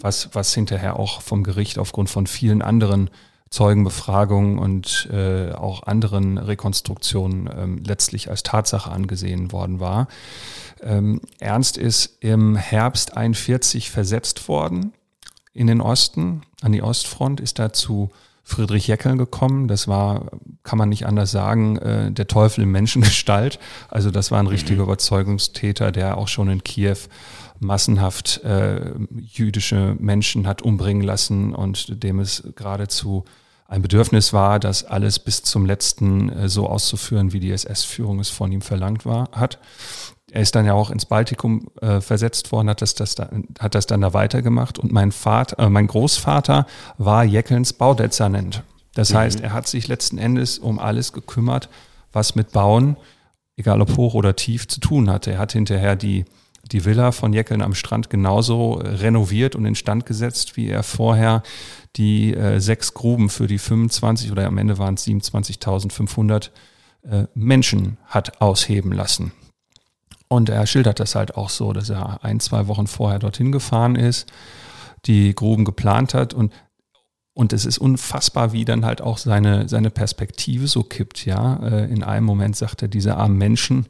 was, 0.00 0.34
was 0.34 0.54
hinterher 0.54 0.98
auch 0.98 1.22
vom 1.22 1.44
Gericht 1.44 1.78
aufgrund 1.78 2.10
von 2.10 2.26
vielen 2.26 2.62
anderen 2.62 3.10
Zeugenbefragungen 3.50 4.58
und 4.58 5.08
äh, 5.12 5.52
auch 5.52 5.84
anderen 5.84 6.38
Rekonstruktionen 6.38 7.48
ähm, 7.56 7.82
letztlich 7.86 8.28
als 8.28 8.42
Tatsache 8.42 8.90
angesehen 8.90 9.52
worden 9.52 9.78
war. 9.78 10.08
Ähm, 10.82 11.20
Ernst 11.38 11.78
ist 11.78 12.16
im 12.20 12.56
Herbst 12.56 13.16
41 13.16 13.90
versetzt 13.90 14.48
worden 14.48 14.92
in 15.52 15.68
den 15.68 15.80
Osten, 15.80 16.42
an 16.62 16.72
die 16.72 16.82
Ostfront, 16.82 17.40
ist 17.40 17.60
dazu 17.60 18.10
Friedrich 18.44 18.86
Jeckeln 18.86 19.16
gekommen. 19.16 19.68
Das 19.68 19.88
war, 19.88 20.30
kann 20.62 20.78
man 20.78 20.90
nicht 20.90 21.06
anders 21.06 21.30
sagen, 21.30 21.76
äh, 21.78 22.12
der 22.12 22.26
Teufel 22.26 22.62
in 22.62 22.70
Menschengestalt. 22.70 23.58
Also 23.88 24.10
das 24.10 24.30
war 24.30 24.38
ein 24.38 24.46
richtiger 24.46 24.82
mhm. 24.82 24.88
Überzeugungstäter, 24.88 25.90
der 25.90 26.18
auch 26.18 26.28
schon 26.28 26.48
in 26.48 26.62
Kiew 26.62 26.98
massenhaft 27.58 28.44
äh, 28.44 28.92
jüdische 29.16 29.96
Menschen 29.98 30.46
hat 30.46 30.62
umbringen 30.62 31.02
lassen 31.02 31.54
und 31.54 32.02
dem 32.02 32.20
es 32.20 32.42
geradezu 32.54 33.24
ein 33.66 33.80
Bedürfnis 33.80 34.32
war, 34.32 34.60
das 34.60 34.84
alles 34.84 35.18
bis 35.18 35.42
zum 35.42 35.64
letzten 35.64 36.28
äh, 36.28 36.48
so 36.48 36.68
auszuführen, 36.68 37.32
wie 37.32 37.40
die 37.40 37.50
SS-Führung 37.50 38.20
es 38.20 38.28
von 38.28 38.52
ihm 38.52 38.60
verlangt 38.60 39.06
war, 39.06 39.30
hat. 39.32 39.58
Er 40.34 40.40
ist 40.40 40.56
dann 40.56 40.66
ja 40.66 40.74
auch 40.74 40.90
ins 40.90 41.06
Baltikum 41.06 41.68
äh, 41.80 42.00
versetzt 42.00 42.50
worden, 42.50 42.68
hat 42.68 42.82
das, 42.82 42.96
das 42.96 43.14
da, 43.14 43.30
hat 43.60 43.76
das 43.76 43.86
dann 43.86 44.00
da 44.00 44.14
weitergemacht. 44.14 44.80
Und 44.80 44.90
mein 44.90 45.12
Vater, 45.12 45.60
äh, 45.60 45.68
mein 45.68 45.86
Großvater 45.86 46.66
war 46.98 47.22
Jeckelns 47.22 47.72
Baudezernent. 47.72 48.64
Das 48.94 49.12
mhm. 49.12 49.18
heißt, 49.18 49.40
er 49.42 49.52
hat 49.52 49.68
sich 49.68 49.86
letzten 49.86 50.18
Endes 50.18 50.58
um 50.58 50.80
alles 50.80 51.12
gekümmert, 51.12 51.68
was 52.12 52.34
mit 52.34 52.50
Bauen, 52.50 52.96
egal 53.56 53.80
ob 53.80 53.96
hoch 53.96 54.14
oder 54.14 54.34
tief, 54.34 54.66
zu 54.66 54.80
tun 54.80 55.08
hatte. 55.08 55.30
Er 55.30 55.38
hat 55.38 55.52
hinterher 55.52 55.94
die 55.94 56.24
die 56.72 56.84
Villa 56.84 57.12
von 57.12 57.32
Jeckeln 57.32 57.62
am 57.62 57.74
Strand 57.74 58.10
genauso 58.10 58.80
äh, 58.80 58.88
renoviert 58.88 59.54
und 59.54 59.66
instand 59.66 60.06
gesetzt, 60.06 60.56
wie 60.56 60.68
er 60.68 60.82
vorher 60.82 61.44
die 61.94 62.34
äh, 62.34 62.58
sechs 62.58 62.94
Gruben 62.94 63.28
für 63.28 63.46
die 63.46 63.58
25 63.58 64.32
oder 64.32 64.46
am 64.46 64.58
Ende 64.58 64.78
waren 64.78 64.94
es 64.94 65.06
27.500 65.06 66.48
äh, 67.08 67.26
Menschen 67.34 67.98
hat 68.06 68.40
ausheben 68.40 68.90
lassen. 68.90 69.32
Und 70.28 70.48
er 70.48 70.66
schildert 70.66 71.00
das 71.00 71.14
halt 71.14 71.36
auch 71.36 71.50
so, 71.50 71.72
dass 71.72 71.90
er 71.90 72.24
ein, 72.24 72.40
zwei 72.40 72.66
Wochen 72.66 72.86
vorher 72.86 73.18
dorthin 73.18 73.52
gefahren 73.52 73.96
ist, 73.96 74.30
die 75.06 75.34
Gruben 75.34 75.64
geplant 75.64 76.14
hat 76.14 76.34
und 76.34 76.52
und 77.36 77.52
es 77.52 77.66
ist 77.66 77.78
unfassbar, 77.78 78.52
wie 78.52 78.64
dann 78.64 78.84
halt 78.84 79.02
auch 79.02 79.18
seine, 79.18 79.68
seine 79.68 79.90
Perspektive 79.90 80.68
so 80.68 80.84
kippt, 80.84 81.26
ja. 81.26 81.56
Äh, 81.66 81.92
in 81.92 82.04
einem 82.04 82.24
Moment 82.24 82.54
sagt 82.54 82.82
er, 82.82 82.88
diese 82.88 83.16
armen 83.16 83.36
Menschen 83.36 83.86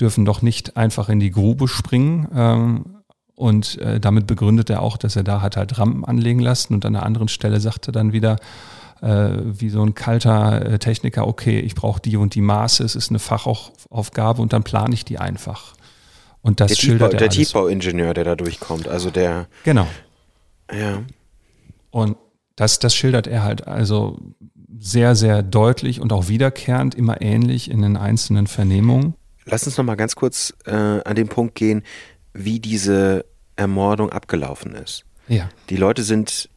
dürfen 0.00 0.24
doch 0.24 0.40
nicht 0.40 0.78
einfach 0.78 1.10
in 1.10 1.20
die 1.20 1.30
Grube 1.30 1.68
springen. 1.68 2.26
Ähm, 2.34 2.96
und 3.34 3.78
äh, 3.78 4.00
damit 4.00 4.26
begründet 4.26 4.70
er 4.70 4.80
auch, 4.80 4.96
dass 4.96 5.14
er 5.14 5.24
da 5.24 5.42
hat 5.42 5.58
halt 5.58 5.78
Rampen 5.78 6.06
anlegen 6.06 6.40
lassen. 6.40 6.72
Und 6.72 6.86
an 6.86 6.96
einer 6.96 7.04
anderen 7.04 7.28
Stelle 7.28 7.60
sagt 7.60 7.86
er 7.86 7.92
dann 7.92 8.14
wieder, 8.14 8.36
wie 9.02 9.70
so 9.70 9.82
ein 9.82 9.94
kalter 9.94 10.64
äh, 10.64 10.78
Techniker, 10.78 11.26
okay, 11.26 11.58
ich 11.60 11.74
brauche 11.74 12.00
die 12.00 12.16
und 12.16 12.34
die 12.34 12.40
Maße, 12.40 12.84
es 12.84 12.94
ist 12.94 13.10
eine 13.10 13.18
Fachaufgabe 13.18 14.42
und 14.42 14.52
dann 14.52 14.62
plane 14.62 14.94
ich 14.94 15.04
die 15.04 15.18
einfach. 15.18 15.74
Und 16.42 16.60
das 16.60 16.68
der 16.68 16.76
schildert 16.76 17.10
Tiefbau, 17.10 17.16
er 17.16 17.28
Der 17.28 17.30
Tiefbauingenieur, 17.30 18.14
der 18.14 18.24
da 18.24 18.36
durchkommt, 18.36 18.88
also 18.88 19.10
der. 19.10 19.46
Genau. 19.64 19.86
Ja. 20.72 21.02
Und 21.90 22.16
das, 22.56 22.78
das 22.78 22.94
schildert 22.94 23.26
er 23.26 23.42
halt 23.42 23.66
also 23.66 24.18
sehr, 24.78 25.14
sehr 25.14 25.42
deutlich 25.42 26.00
und 26.00 26.12
auch 26.12 26.28
wiederkehrend, 26.28 26.94
immer 26.94 27.20
ähnlich 27.20 27.70
in 27.70 27.82
den 27.82 27.96
einzelnen 27.96 28.46
Vernehmungen. 28.46 29.14
Lass 29.44 29.66
uns 29.66 29.76
noch 29.76 29.84
mal 29.84 29.96
ganz 29.96 30.14
kurz 30.14 30.54
äh, 30.64 30.72
an 30.72 31.14
den 31.14 31.28
Punkt 31.28 31.54
gehen, 31.54 31.82
wie 32.32 32.60
diese 32.60 33.24
Ermordung 33.56 34.10
abgelaufen 34.10 34.74
ist. 34.74 35.04
Ja. 35.28 35.48
Die 35.68 35.76
Leute 35.76 36.02
sind 36.02 36.48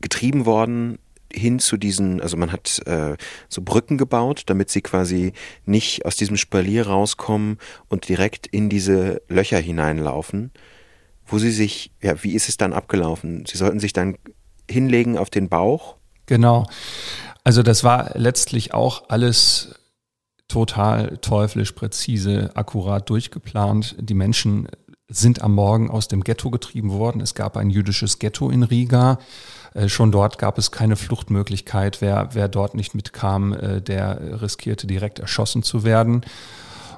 getrieben 0.00 0.46
worden 0.46 0.98
hin 1.34 1.58
zu 1.58 1.76
diesen, 1.76 2.20
also 2.20 2.36
man 2.36 2.52
hat 2.52 2.80
äh, 2.86 3.16
so 3.48 3.62
Brücken 3.62 3.98
gebaut, 3.98 4.44
damit 4.46 4.70
sie 4.70 4.82
quasi 4.82 5.32
nicht 5.64 6.04
aus 6.06 6.16
diesem 6.16 6.36
Spalier 6.36 6.86
rauskommen 6.86 7.58
und 7.88 8.08
direkt 8.08 8.46
in 8.46 8.68
diese 8.68 9.22
Löcher 9.28 9.58
hineinlaufen, 9.58 10.52
wo 11.26 11.38
sie 11.38 11.50
sich, 11.50 11.92
ja, 12.02 12.22
wie 12.22 12.34
ist 12.34 12.48
es 12.48 12.56
dann 12.56 12.72
abgelaufen? 12.72 13.44
Sie 13.46 13.56
sollten 13.56 13.80
sich 13.80 13.92
dann 13.92 14.16
hinlegen 14.70 15.18
auf 15.18 15.30
den 15.30 15.48
Bauch. 15.48 15.96
Genau. 16.26 16.66
Also 17.44 17.62
das 17.62 17.82
war 17.84 18.12
letztlich 18.14 18.72
auch 18.74 19.08
alles 19.08 19.74
total 20.48 21.16
teuflisch 21.18 21.72
präzise, 21.72 22.50
akkurat 22.54 23.08
durchgeplant. 23.08 23.96
Die 23.98 24.14
Menschen 24.14 24.68
sind 25.08 25.42
am 25.42 25.54
Morgen 25.54 25.90
aus 25.90 26.08
dem 26.08 26.22
Ghetto 26.22 26.50
getrieben 26.50 26.90
worden. 26.90 27.20
Es 27.20 27.34
gab 27.34 27.56
ein 27.56 27.70
jüdisches 27.70 28.18
Ghetto 28.18 28.50
in 28.50 28.62
Riga. 28.62 29.18
Äh, 29.74 29.88
schon 29.88 30.12
dort 30.12 30.38
gab 30.38 30.58
es 30.58 30.70
keine 30.70 30.96
Fluchtmöglichkeit. 30.96 32.00
Wer, 32.00 32.30
wer 32.32 32.48
dort 32.48 32.74
nicht 32.74 32.94
mitkam, 32.94 33.52
äh, 33.52 33.80
der 33.80 34.40
riskierte 34.42 34.86
direkt 34.86 35.18
erschossen 35.18 35.62
zu 35.62 35.84
werden. 35.84 36.22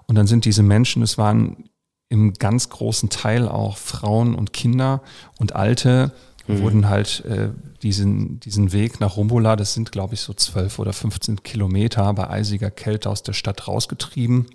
Und 0.06 0.16
dann 0.16 0.26
sind 0.26 0.44
diese 0.44 0.62
Menschen, 0.62 1.02
es 1.02 1.18
waren 1.18 1.68
im 2.08 2.34
ganz 2.34 2.68
großen 2.68 3.10
Teil 3.10 3.48
auch 3.48 3.76
Frauen 3.76 4.34
und 4.34 4.52
Kinder 4.52 5.02
und 5.38 5.54
Alte, 5.56 6.12
mhm. 6.46 6.60
wurden 6.60 6.88
halt 6.88 7.24
äh, 7.24 7.50
diesen, 7.82 8.40
diesen 8.40 8.72
Weg 8.72 9.00
nach 9.00 9.16
Rumbola, 9.16 9.56
das 9.56 9.74
sind 9.74 9.92
glaube 9.92 10.14
ich 10.14 10.20
so 10.20 10.32
zwölf 10.34 10.78
oder 10.78 10.92
15 10.92 11.42
Kilometer 11.42 12.12
bei 12.14 12.28
eisiger 12.28 12.70
Kälte 12.70 13.10
aus 13.10 13.22
der 13.22 13.32
Stadt 13.32 13.66
rausgetrieben. 13.66 14.46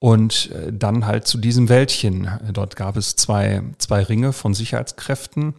Und 0.00 0.52
äh, 0.52 0.72
dann 0.72 1.06
halt 1.06 1.26
zu 1.26 1.38
diesem 1.38 1.68
Wäldchen. 1.68 2.30
Dort 2.52 2.76
gab 2.76 2.96
es 2.96 3.16
zwei, 3.16 3.62
zwei 3.78 4.02
Ringe 4.02 4.32
von 4.32 4.54
Sicherheitskräften, 4.54 5.54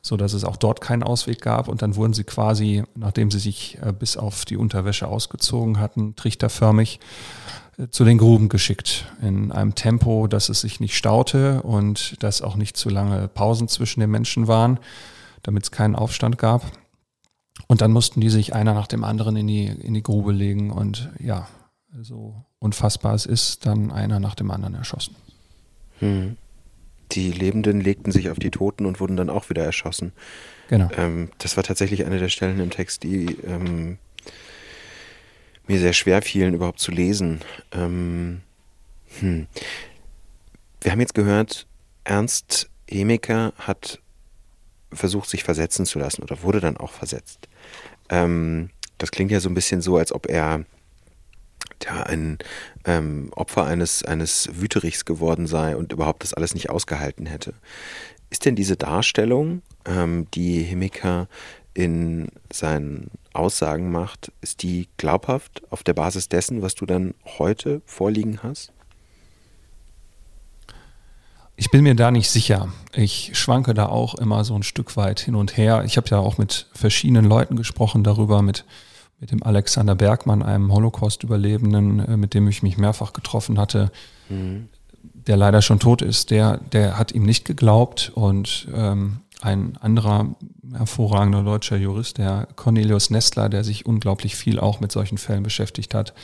so 0.00 0.16
dass 0.16 0.32
es 0.32 0.44
auch 0.44 0.56
dort 0.56 0.80
keinen 0.80 1.02
Ausweg 1.02 1.42
gab. 1.42 1.68
Und 1.68 1.82
dann 1.82 1.94
wurden 1.96 2.14
sie 2.14 2.24
quasi, 2.24 2.84
nachdem 2.94 3.30
sie 3.30 3.38
sich 3.38 3.78
äh, 3.82 3.92
bis 3.92 4.16
auf 4.16 4.46
die 4.46 4.56
Unterwäsche 4.56 5.08
ausgezogen 5.08 5.78
hatten, 5.78 6.16
trichterförmig 6.16 7.00
zu 7.90 8.04
den 8.04 8.18
Gruben 8.18 8.48
geschickt 8.48 9.06
in 9.22 9.50
einem 9.50 9.74
Tempo, 9.74 10.26
dass 10.26 10.48
es 10.48 10.60
sich 10.60 10.80
nicht 10.80 10.96
staute 10.96 11.62
und 11.62 12.22
dass 12.22 12.42
auch 12.42 12.56
nicht 12.56 12.76
zu 12.76 12.88
lange 12.88 13.28
Pausen 13.28 13.68
zwischen 13.68 14.00
den 14.00 14.10
Menschen 14.10 14.46
waren, 14.46 14.78
damit 15.42 15.64
es 15.64 15.70
keinen 15.70 15.96
Aufstand 15.96 16.38
gab. 16.38 16.64
Und 17.68 17.80
dann 17.80 17.92
mussten 17.92 18.20
die 18.20 18.28
sich 18.28 18.54
einer 18.54 18.74
nach 18.74 18.86
dem 18.86 19.04
anderen 19.04 19.36
in 19.36 19.46
die, 19.46 19.66
in 19.66 19.94
die 19.94 20.02
Grube 20.02 20.32
legen 20.32 20.70
und 20.70 21.10
ja, 21.18 21.48
so 22.00 22.34
unfassbar 22.58 23.14
es 23.14 23.26
ist, 23.26 23.66
dann 23.66 23.90
einer 23.90 24.20
nach 24.20 24.34
dem 24.34 24.50
anderen 24.50 24.74
erschossen. 24.74 25.14
Hm. 25.98 26.36
Die 27.12 27.30
Lebenden 27.30 27.80
legten 27.80 28.12
sich 28.12 28.30
auf 28.30 28.38
die 28.38 28.50
Toten 28.50 28.86
und 28.86 29.00
wurden 29.00 29.16
dann 29.16 29.28
auch 29.28 29.50
wieder 29.50 29.64
erschossen. 29.64 30.12
Genau. 30.68 30.88
Ähm, 30.96 31.30
das 31.38 31.56
war 31.56 31.64
tatsächlich 31.64 32.06
eine 32.06 32.18
der 32.18 32.30
Stellen 32.30 32.58
im 32.60 32.70
Text, 32.70 33.02
die 33.02 33.36
ähm, 33.44 33.98
mir 35.66 35.78
sehr 35.78 35.92
schwer 35.92 36.22
fielen, 36.22 36.54
überhaupt 36.54 36.80
zu 36.80 36.90
lesen. 36.90 37.40
Ähm, 37.72 38.40
hm. 39.20 39.46
Wir 40.80 40.92
haben 40.92 41.00
jetzt 41.00 41.14
gehört, 41.14 41.66
Ernst 42.04 42.70
Hemiker 42.88 43.52
hat 43.58 44.00
versucht, 44.92 45.28
sich 45.28 45.44
versetzen 45.44 45.86
zu 45.86 45.98
lassen 45.98 46.22
oder 46.22 46.42
wurde 46.42 46.60
dann 46.60 46.76
auch 46.76 46.92
versetzt. 46.92 47.48
Ähm, 48.08 48.70
das 48.98 49.10
klingt 49.10 49.30
ja 49.30 49.40
so 49.40 49.48
ein 49.48 49.54
bisschen 49.54 49.82
so, 49.82 49.96
als 49.96 50.12
ob 50.12 50.28
er 50.28 50.64
ja, 51.84 52.02
ein 52.02 52.38
ähm, 52.84 53.30
Opfer 53.34 53.64
eines, 53.64 54.04
eines 54.04 54.48
Wüterichs 54.52 55.04
geworden 55.04 55.46
sei 55.46 55.76
und 55.76 55.92
überhaupt 55.92 56.22
das 56.22 56.34
alles 56.34 56.54
nicht 56.54 56.70
ausgehalten 56.70 57.26
hätte. 57.26 57.54
Ist 58.30 58.44
denn 58.44 58.56
diese 58.56 58.76
Darstellung, 58.76 59.62
ähm, 59.84 60.26
die 60.34 60.62
Hemiker 60.62 61.28
in 61.74 62.28
seinen 62.52 63.10
Aussagen 63.32 63.90
macht, 63.90 64.32
ist 64.40 64.62
die 64.62 64.88
glaubhaft 64.96 65.62
auf 65.70 65.82
der 65.82 65.94
Basis 65.94 66.28
dessen, 66.28 66.62
was 66.62 66.74
du 66.74 66.86
dann 66.86 67.14
heute 67.38 67.80
vorliegen 67.86 68.40
hast? 68.42 68.72
Ich 71.56 71.70
bin 71.70 71.82
mir 71.82 71.94
da 71.94 72.10
nicht 72.10 72.30
sicher. 72.30 72.72
Ich 72.94 73.32
schwanke 73.34 73.74
da 73.74 73.86
auch 73.86 74.14
immer 74.14 74.44
so 74.44 74.54
ein 74.54 74.62
Stück 74.62 74.96
weit 74.96 75.20
hin 75.20 75.34
und 75.34 75.56
her. 75.56 75.84
Ich 75.84 75.96
habe 75.96 76.08
ja 76.08 76.18
auch 76.18 76.38
mit 76.38 76.66
verschiedenen 76.72 77.24
Leuten 77.24 77.56
gesprochen 77.56 78.02
darüber, 78.02 78.42
mit, 78.42 78.64
mit 79.22 79.30
dem 79.30 79.42
Alexander 79.44 79.94
Bergmann, 79.94 80.42
einem 80.42 80.72
Holocaust-Überlebenden, 80.72 82.00
äh, 82.00 82.16
mit 82.16 82.34
dem 82.34 82.48
ich 82.48 82.64
mich 82.64 82.76
mehrfach 82.76 83.12
getroffen 83.12 83.56
hatte, 83.58 83.92
mhm. 84.28 84.68
der 85.28 85.36
leider 85.36 85.62
schon 85.62 85.78
tot 85.78 86.02
ist. 86.02 86.32
Der, 86.32 86.58
der 86.58 86.98
hat 86.98 87.12
ihm 87.12 87.22
nicht 87.22 87.44
geglaubt 87.44 88.10
und 88.16 88.66
ähm, 88.74 89.20
ein 89.40 89.78
anderer 89.80 90.34
hervorragender 90.72 91.44
deutscher 91.44 91.76
Jurist, 91.76 92.18
der 92.18 92.48
Cornelius 92.56 93.10
Nestler, 93.10 93.48
der 93.48 93.62
sich 93.62 93.86
unglaublich 93.86 94.34
viel 94.34 94.58
auch 94.58 94.80
mit 94.80 94.90
solchen 94.90 95.18
Fällen 95.18 95.44
beschäftigt 95.44 95.94
hat, 95.94 96.14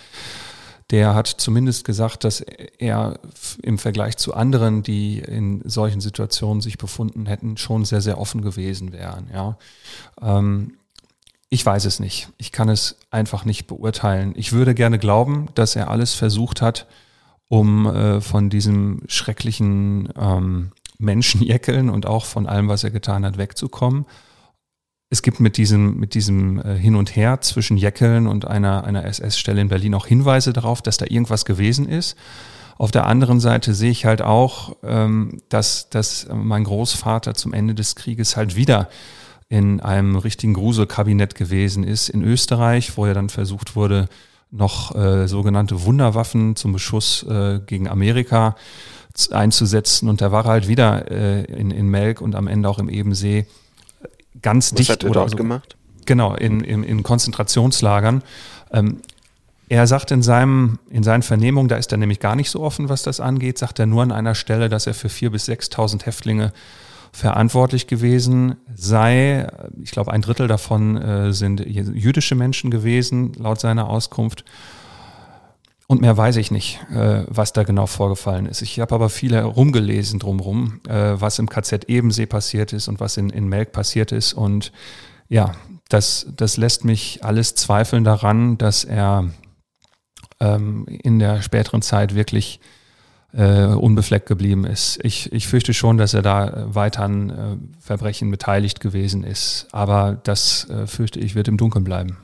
der 0.91 1.15
hat 1.15 1.29
zumindest 1.29 1.85
gesagt, 1.85 2.25
dass 2.25 2.41
er 2.41 3.21
im 3.63 3.79
Vergleich 3.79 4.17
zu 4.17 4.35
anderen, 4.35 4.83
die 4.83 5.19
in 5.19 5.63
solchen 5.69 6.01
Situationen 6.01 6.63
sich 6.63 6.79
befunden 6.79 7.27
hätten, 7.27 7.59
schon 7.59 7.85
sehr, 7.85 8.01
sehr 8.01 8.19
offen 8.19 8.43
gewesen 8.43 8.93
wären. 8.93 9.29
Ja. 9.33 9.57
Ähm, 10.21 10.78
ich 11.51 11.65
weiß 11.65 11.87
es 11.87 11.99
nicht. 11.99 12.29
Ich 12.37 12.53
kann 12.53 12.69
es 12.69 12.99
einfach 13.11 13.45
nicht 13.45 13.67
beurteilen. 13.67 14.33
Ich 14.37 14.53
würde 14.53 14.75
gerne 14.75 14.99
glauben, 14.99 15.49
dass 15.55 15.77
er 15.77 15.91
alles 15.91 16.15
versucht 16.15 16.61
hat, 16.61 16.87
um 17.49 17.87
äh, 17.87 18.21
von 18.21 18.51
diesem 18.51 19.03
schrecklichen 19.09 20.13
ähm, 20.19 20.73
Menschen 20.99 21.43
jäckeln 21.43 21.89
und 21.89 22.07
auch 22.07 22.27
von 22.27 22.47
allem, 22.47 22.69
was 22.69 22.85
er 22.85 22.91
getan 22.91 23.25
hat, 23.25 23.39
wegzukommen. 23.39 24.05
Es 25.11 25.23
gibt 25.23 25.41
mit 25.41 25.57
diesem, 25.57 25.97
mit 25.97 26.13
diesem 26.13 26.61
äh, 26.61 26.77
Hin 26.77 26.95
und 26.95 27.17
Her 27.17 27.41
zwischen 27.41 27.79
Jäckeln 27.79 28.27
und 28.27 28.47
einer, 28.47 28.85
einer 28.85 29.07
SS-Stelle 29.07 29.63
in 29.63 29.69
Berlin 29.69 29.95
auch 29.95 30.07
Hinweise 30.07 30.53
darauf, 30.53 30.83
dass 30.83 30.99
da 30.99 31.07
irgendwas 31.09 31.47
gewesen 31.47 31.89
ist. 31.89 32.17
Auf 32.77 32.91
der 32.91 33.07
anderen 33.07 33.41
Seite 33.41 33.73
sehe 33.73 33.91
ich 33.91 34.05
halt 34.05 34.21
auch, 34.21 34.77
ähm, 34.83 35.41
dass, 35.49 35.89
dass 35.89 36.29
mein 36.31 36.65
Großvater 36.65 37.35
zum 37.35 37.55
Ende 37.55 37.75
des 37.75 37.97
Krieges 37.97 38.37
halt 38.37 38.55
wieder 38.55 38.91
in 39.49 39.81
einem 39.81 40.17
richtigen 40.17 40.55
Gruselkabinett 40.55 41.35
gewesen 41.35 41.85
ist 41.85 42.09
in 42.09 42.23
Österreich, 42.23 42.97
wo 42.97 43.07
er 43.07 43.15
dann 43.15 43.29
versucht 43.29 43.77
wurde, 43.77 44.09
noch 44.51 44.95
äh, 44.95 45.27
sogenannte 45.27 45.85
Wunderwaffen 45.85 46.57
zum 46.57 46.73
Beschuss 46.73 47.23
äh, 47.25 47.61
gegen 47.67 47.89
Amerika 47.89 48.57
einzusetzen. 49.31 50.09
Und 50.09 50.21
da 50.21 50.33
war 50.33 50.45
er 50.47 50.51
halt 50.51 50.69
wieder 50.69 51.11
äh, 51.11 51.45
in, 51.45 51.71
in 51.71 51.89
Melk 51.89 52.21
und 52.21 52.35
am 52.35 52.47
Ende 52.47 52.69
auch 52.69 52.79
im 52.79 52.89
Ebensee 52.89 53.47
ganz 54.41 54.73
Was 54.73 54.77
dicht. 54.77 54.91
hat 54.91 55.05
er 55.05 55.11
oder 55.11 55.21
dort 55.21 55.31
so, 55.31 55.37
gemacht? 55.37 55.77
Genau, 56.07 56.35
in, 56.35 56.61
in, 56.61 56.85
in 56.85 57.03
Konzentrationslagern. 57.03 58.23
Ähm, 58.73 58.99
er 59.69 59.87
sagt 59.87 60.11
in, 60.11 60.23
seinem, 60.23 60.79
in 60.89 61.03
seinen 61.03 61.23
Vernehmungen, 61.23 61.69
da 61.69 61.77
ist 61.77 61.93
er 61.93 61.99
nämlich 61.99 62.21
gar 62.21 62.37
nicht 62.37 62.51
so 62.51 62.61
offen, 62.61 62.89
was 62.89 63.03
das 63.03 63.21
angeht, 63.21 63.59
sagt 63.59 63.79
er 63.79 63.87
nur 63.87 64.03
an 64.03 64.13
einer 64.13 64.35
Stelle, 64.35 64.71
dass 64.71 64.87
er 64.87 64.95
für 64.95 65.09
4.000 65.09 65.31
bis 65.31 65.49
6.000 65.49 66.07
Häftlinge 66.07 66.53
verantwortlich 67.13 67.87
gewesen 67.87 68.57
sei. 68.75 69.47
Ich 69.83 69.91
glaube, 69.91 70.13
ein 70.13 70.23
Drittel 70.23 70.49
davon 70.49 70.97
äh, 70.97 71.33
sind 71.33 71.61
jüdische 71.61 72.35
Menschen 72.35 72.71
gewesen, 72.71 73.33
laut 73.35 73.61
seiner 73.61 73.89
Auskunft. 73.89 74.45
Und 75.87 76.03
mehr 76.03 76.17
weiß 76.17 76.37
ich 76.37 76.51
nicht, 76.51 76.81
äh, 76.91 77.25
was 77.29 77.55
da 77.55 77.63
genau 77.63 77.87
vorgefallen 77.87 78.45
ist. 78.45 78.61
Ich 78.61 78.79
habe 78.79 78.95
aber 78.95 79.09
viel 79.09 79.35
herumgelesen 79.35 80.19
drumherum, 80.19 80.81
äh, 80.87 81.15
was 81.19 81.39
im 81.39 81.49
KZ 81.49 81.85
Ebensee 81.89 82.27
passiert 82.27 82.75
ist 82.75 82.89
und 82.89 83.01
was 83.01 83.17
in, 83.17 83.31
in 83.31 83.49
Melk 83.49 83.73
passiert 83.73 84.13
ist. 84.13 84.35
Und 84.35 84.71
ja, 85.29 85.53
das, 85.89 86.27
das 86.37 86.59
lässt 86.59 86.85
mich 86.85 87.25
alles 87.25 87.55
zweifeln 87.55 88.05
daran, 88.05 88.59
dass 88.59 88.85
er 88.85 89.31
ähm, 90.41 90.85
in 90.89 91.19
der 91.19 91.41
späteren 91.41 91.81
Zeit 91.81 92.15
wirklich 92.15 92.61
äh, 93.33 93.65
unbefleckt 93.67 94.27
geblieben 94.27 94.65
ist. 94.65 94.99
Ich, 95.03 95.33
ich 95.33 95.49
fürchte 95.49 95.75
schon, 95.75 95.99
dass 95.99 96.15
er 96.15 96.23
da 96.23 96.67
weiter 96.75 97.03
an 97.03 97.31
äh, 97.31 97.83
Verbrechen 97.83 98.31
beteiligt 98.31 98.81
gewesen 98.81 99.25
ist. 99.25 99.67
Aber 99.73 100.19
das, 100.25 100.69
äh, 100.71 100.87
fürchte 100.87 101.21
ich, 101.21 101.35
wird 101.35 101.49
im 101.49 101.57
Dunkeln 101.57 101.85
bleiben. 101.85 102.17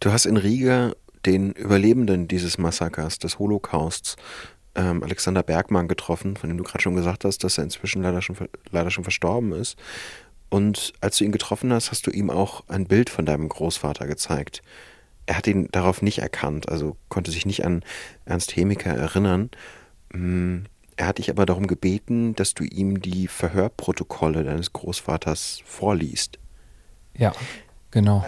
Du 0.00 0.12
hast 0.12 0.26
in 0.26 0.36
Riga 0.36 0.92
den 1.24 1.52
Überlebenden 1.52 2.28
dieses 2.28 2.58
Massakers, 2.58 3.18
des 3.18 3.38
Holocausts, 3.38 4.16
ähm, 4.74 5.02
Alexander 5.02 5.42
Bergmann 5.42 5.88
getroffen, 5.88 6.36
von 6.36 6.48
dem 6.50 6.58
du 6.58 6.64
gerade 6.64 6.82
schon 6.82 6.94
gesagt 6.94 7.24
hast, 7.24 7.42
dass 7.44 7.58
er 7.58 7.64
inzwischen 7.64 8.02
leider 8.02 8.22
schon, 8.22 8.36
leider 8.70 8.90
schon 8.90 9.04
verstorben 9.04 9.52
ist. 9.52 9.76
Und 10.48 10.92
als 11.00 11.18
du 11.18 11.24
ihn 11.24 11.32
getroffen 11.32 11.72
hast, 11.72 11.90
hast 11.90 12.06
du 12.06 12.10
ihm 12.10 12.30
auch 12.30 12.64
ein 12.68 12.86
Bild 12.86 13.10
von 13.10 13.26
deinem 13.26 13.48
Großvater 13.48 14.06
gezeigt. 14.06 14.62
Er 15.26 15.36
hat 15.36 15.46
ihn 15.46 15.68
darauf 15.72 16.02
nicht 16.02 16.18
erkannt, 16.18 16.68
also 16.68 16.96
konnte 17.08 17.30
sich 17.30 17.46
nicht 17.46 17.64
an 17.64 17.82
Ernst 18.24 18.54
Hemiker 18.54 18.94
erinnern. 18.94 19.50
Mm, 20.12 20.58
er 20.96 21.06
hat 21.06 21.18
dich 21.18 21.30
aber 21.30 21.44
darum 21.44 21.66
gebeten, 21.66 22.34
dass 22.34 22.54
du 22.54 22.64
ihm 22.64 23.02
die 23.02 23.28
Verhörprotokolle 23.28 24.44
deines 24.44 24.72
Großvaters 24.72 25.62
vorliest. 25.64 26.38
Ja, 27.16 27.32
genau. 27.90 28.24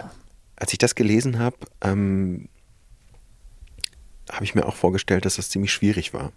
Als 0.55 0.73
ich 0.73 0.77
das 0.77 0.93
gelesen 0.95 1.39
habe, 1.39 1.57
ähm, 1.81 2.49
habe 4.31 4.43
ich 4.43 4.53
mir 4.53 4.65
auch 4.65 4.75
vorgestellt, 4.75 5.25
dass 5.25 5.37
das 5.37 5.49
ziemlich 5.49 5.71
schwierig 5.71 6.13
war. 6.13 6.31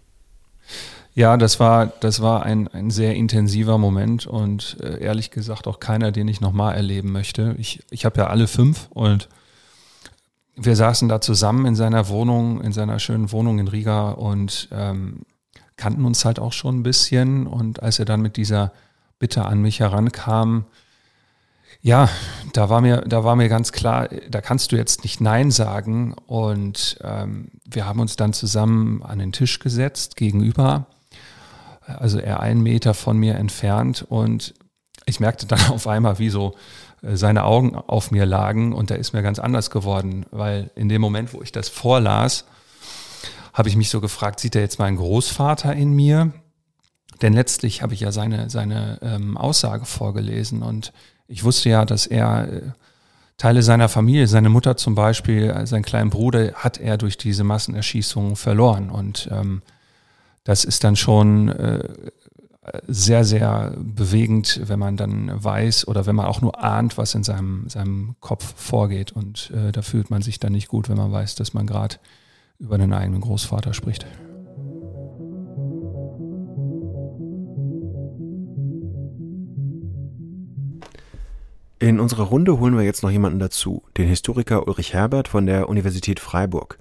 Ja, 1.15 1.37
das 1.37 1.59
war, 1.59 1.87
das 1.87 2.21
war 2.21 2.43
ein, 2.43 2.67
ein 2.69 2.89
sehr 2.89 3.13
intensiver 3.13 3.77
Moment 3.77 4.25
und 4.25 4.77
äh, 4.81 4.99
ehrlich 4.99 5.29
gesagt 5.29 5.67
auch 5.67 5.79
keiner, 5.79 6.11
den 6.11 6.27
ich 6.27 6.41
nochmal 6.41 6.73
erleben 6.73 7.11
möchte. 7.11 7.55
Ich, 7.59 7.83
ich 7.91 8.05
habe 8.05 8.21
ja 8.21 8.27
alle 8.27 8.47
fünf 8.47 8.87
und 8.91 9.29
wir 10.55 10.75
saßen 10.75 11.09
da 11.09 11.19
zusammen 11.21 11.65
in 11.65 11.75
seiner 11.75 12.09
Wohnung, 12.09 12.61
in 12.61 12.73
seiner 12.73 12.99
schönen 12.99 13.31
Wohnung 13.31 13.59
in 13.59 13.67
Riga 13.67 14.11
und 14.11 14.69
ähm, 14.71 15.21
kannten 15.77 16.05
uns 16.05 16.25
halt 16.25 16.39
auch 16.39 16.53
schon 16.53 16.79
ein 16.79 16.83
bisschen. 16.83 17.47
Und 17.47 17.81
als 17.81 17.99
er 17.99 18.05
dann 18.05 18.21
mit 18.21 18.37
dieser 18.37 18.71
Bitte 19.19 19.45
an 19.45 19.61
mich 19.61 19.79
herankam, 19.79 20.65
ja, 21.81 22.09
da 22.53 22.69
war 22.69 22.81
mir, 22.81 23.01
da 23.01 23.23
war 23.23 23.35
mir 23.35 23.49
ganz 23.49 23.71
klar, 23.71 24.07
da 24.29 24.41
kannst 24.41 24.71
du 24.71 24.77
jetzt 24.77 25.03
nicht 25.03 25.19
Nein 25.19 25.51
sagen. 25.51 26.13
Und 26.27 26.97
ähm, 27.01 27.49
wir 27.65 27.85
haben 27.85 27.99
uns 27.99 28.15
dann 28.15 28.31
zusammen 28.33 29.03
an 29.03 29.19
den 29.19 29.31
Tisch 29.31 29.59
gesetzt, 29.59 30.15
gegenüber, 30.15 30.85
also 31.85 32.19
er 32.19 32.39
einen 32.39 32.63
Meter 32.63 32.93
von 32.93 33.17
mir 33.17 33.35
entfernt. 33.35 34.05
Und 34.07 34.53
ich 35.05 35.19
merkte 35.19 35.45
dann 35.45 35.59
auf 35.71 35.87
einmal, 35.87 36.19
wie 36.19 36.29
so 36.29 36.55
seine 37.03 37.43
Augen 37.43 37.75
auf 37.75 38.11
mir 38.11 38.25
lagen 38.25 38.73
und 38.73 38.89
da 38.89 38.95
ist 38.95 39.13
mir 39.13 39.21
ganz 39.21 39.39
anders 39.39 39.69
geworden, 39.69 40.25
weil 40.31 40.71
in 40.75 40.89
dem 40.89 41.01
Moment, 41.01 41.33
wo 41.33 41.41
ich 41.41 41.51
das 41.51 41.69
vorlas, 41.69 42.45
habe 43.53 43.69
ich 43.69 43.75
mich 43.75 43.89
so 43.89 44.01
gefragt, 44.01 44.39
sieht 44.39 44.55
er 44.55 44.61
jetzt 44.61 44.79
meinen 44.79 44.97
Großvater 44.97 45.73
in 45.73 45.93
mir? 45.93 46.33
Denn 47.21 47.33
letztlich 47.33 47.81
habe 47.81 47.93
ich 47.93 47.99
ja 47.99 48.11
seine, 48.11 48.49
seine 48.49 48.99
ähm, 49.01 49.37
Aussage 49.37 49.85
vorgelesen 49.85 50.63
und 50.63 50.93
ich 51.27 51.43
wusste 51.43 51.69
ja, 51.69 51.85
dass 51.85 52.07
er 52.07 52.51
äh, 52.51 52.61
Teile 53.37 53.63
seiner 53.63 53.89
Familie, 53.89 54.27
seine 54.27 54.49
Mutter 54.49 54.77
zum 54.77 54.95
Beispiel, 54.95 55.49
äh, 55.49 55.65
seinen 55.67 55.83
kleinen 55.83 56.09
Bruder, 56.09 56.53
hat 56.53 56.79
er 56.79 56.97
durch 56.97 57.17
diese 57.17 57.43
Massenerschießungen 57.43 58.35
verloren. 58.35 58.89
Und 58.89 59.29
ähm, 59.31 59.61
das 60.43 60.63
ist 60.63 60.83
dann 60.83 60.95
schon 60.95 61.49
äh, 61.49 61.87
sehr, 62.87 63.25
sehr 63.25 63.75
bewegend, 63.77 64.61
wenn 64.65 64.79
man 64.79 64.95
dann 64.95 65.31
weiß 65.43 65.87
oder 65.87 66.05
wenn 66.05 66.15
man 66.15 66.27
auch 66.27 66.41
nur 66.41 66.63
ahnt, 66.63 66.97
was 66.97 67.13
in 67.13 67.23
seinem, 67.23 67.67
seinem 67.67 68.15
Kopf 68.21 68.53
vorgeht. 68.55 69.11
Und 69.11 69.51
äh, 69.51 69.71
da 69.71 69.81
fühlt 69.81 70.09
man 70.09 70.21
sich 70.21 70.39
dann 70.39 70.53
nicht 70.53 70.69
gut, 70.69 70.89
wenn 70.89 70.97
man 70.97 71.11
weiß, 71.11 71.35
dass 71.35 71.53
man 71.53 71.67
gerade 71.67 71.97
über 72.59 72.77
den 72.77 72.93
eigenen 72.93 73.21
Großvater 73.21 73.73
spricht. 73.73 74.05
In 81.79 81.99
unserer 81.99 82.23
Runde 82.23 82.59
holen 82.59 82.77
wir 82.77 82.83
jetzt 82.83 83.03
noch 83.03 83.11
jemanden 83.11 83.39
dazu, 83.39 83.83
den 83.97 84.07
Historiker 84.07 84.67
Ulrich 84.67 84.93
Herbert 84.93 85.27
von 85.27 85.45
der 85.45 85.67
Universität 85.67 86.21
Freiburg. 86.21 86.77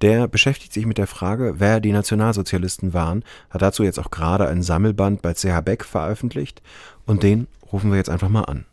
Der 0.00 0.28
beschäftigt 0.28 0.72
sich 0.72 0.86
mit 0.86 0.96
der 0.96 1.08
Frage, 1.08 1.54
wer 1.58 1.80
die 1.80 1.92
Nationalsozialisten 1.92 2.94
waren, 2.94 3.24
hat 3.50 3.62
dazu 3.62 3.82
jetzt 3.82 3.98
auch 3.98 4.10
gerade 4.12 4.46
ein 4.46 4.62
Sammelband 4.62 5.22
bei 5.22 5.34
CH 5.34 5.60
Beck 5.64 5.84
veröffentlicht 5.84 6.62
und 7.04 7.24
den 7.24 7.48
rufen 7.72 7.90
wir 7.90 7.98
jetzt 7.98 8.10
einfach 8.10 8.28
mal 8.28 8.44
an. 8.44 8.64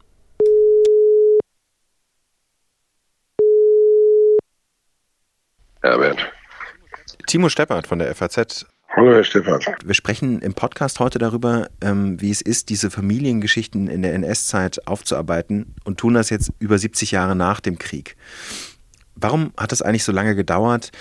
Herbert. 5.82 6.32
Timo 7.28 7.50
Steppert 7.50 7.88
von 7.88 8.00
der 8.00 8.14
FAZ 8.14 8.66
Hallo, 8.90 9.12
Herr 9.12 9.24
Stefan. 9.24 9.60
Wir 9.84 9.94
sprechen 9.94 10.42
im 10.42 10.54
Podcast 10.54 11.02
heute 11.02 11.20
darüber, 11.20 11.68
ähm, 11.82 12.22
wie 12.22 12.32
es 12.32 12.42
ist, 12.42 12.70
diese 12.70 12.90
Familiengeschichten 12.90 13.88
in 13.88 14.04
der 14.04 14.14
NS-Zeit 14.14 14.88
aufzuarbeiten 14.88 15.76
und 15.84 16.00
tun 16.00 16.14
das 16.14 16.30
jetzt 16.30 16.54
über 16.60 16.78
70 16.78 17.12
Jahre 17.12 17.36
nach 17.36 17.60
dem 17.60 17.78
Krieg. 17.78 18.16
Warum 19.26 19.54
hat 19.58 19.72
es 19.72 19.82
eigentlich 19.82 20.04
so 20.04 20.12
lange 20.12 20.36
gedauert, 20.36 20.92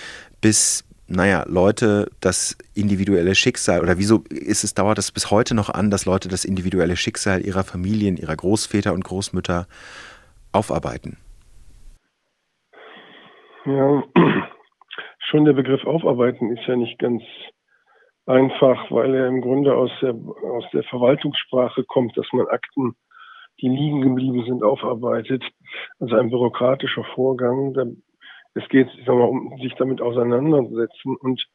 bis, 0.41 0.83
naja, 1.07 1.43
Leute 1.47 2.09
das 2.21 2.57
individuelle 2.73 3.35
Schicksal 3.35 3.81
oder 3.83 3.99
wieso 3.99 4.23
ist 4.31 4.63
es, 4.63 4.73
dauert 4.73 4.97
es 4.97 5.11
bis 5.11 5.29
heute 5.29 5.53
noch 5.53 5.69
an, 5.69 5.91
dass 5.91 6.07
Leute 6.07 6.27
das 6.27 6.43
individuelle 6.43 6.95
Schicksal 6.95 7.45
ihrer 7.45 7.63
Familien, 7.63 8.17
ihrer 8.17 8.35
Großväter 8.35 8.93
und 8.93 9.03
Großmütter 9.03 9.67
aufarbeiten? 10.53 11.17
Ja, 13.65 14.03
schon 15.29 15.45
der 15.45 15.53
Begriff 15.53 15.85
aufarbeiten 15.85 16.49
ist 16.57 16.65
ja 16.67 16.75
nicht 16.75 16.97
ganz 16.97 17.21
einfach, 18.25 18.89
weil 18.89 19.13
er 19.13 19.27
im 19.27 19.41
Grunde 19.41 19.75
aus 19.75 19.91
der, 20.01 20.15
aus 20.15 20.65
der 20.73 20.81
Verwaltungssprache 20.81 21.83
kommt, 21.83 22.17
dass 22.17 22.25
man 22.33 22.47
Akten, 22.47 22.95
die 23.61 23.69
liegen 23.69 24.01
geblieben 24.01 24.43
sind, 24.47 24.63
aufarbeitet. 24.63 25.43
Also 25.99 26.15
ein 26.15 26.31
bürokratischer 26.31 27.03
Vorgang. 27.13 28.01
Es 28.55 28.67
geht 28.69 28.89
ich 28.97 29.05
sag 29.05 29.15
mal, 29.15 29.25
um 29.25 29.57
sich 29.61 29.73
damit 29.75 30.01
auseinandersetzen. 30.01 31.15
Und 31.17 31.45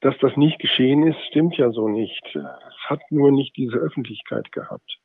dass 0.00 0.16
das 0.18 0.36
nicht 0.36 0.58
geschehen 0.58 1.06
ist, 1.06 1.18
stimmt 1.28 1.56
ja 1.56 1.70
so 1.70 1.88
nicht. 1.88 2.22
Es 2.34 2.90
hat 2.90 3.00
nur 3.10 3.30
nicht 3.30 3.56
diese 3.56 3.76
Öffentlichkeit 3.76 4.52
gehabt. 4.52 4.98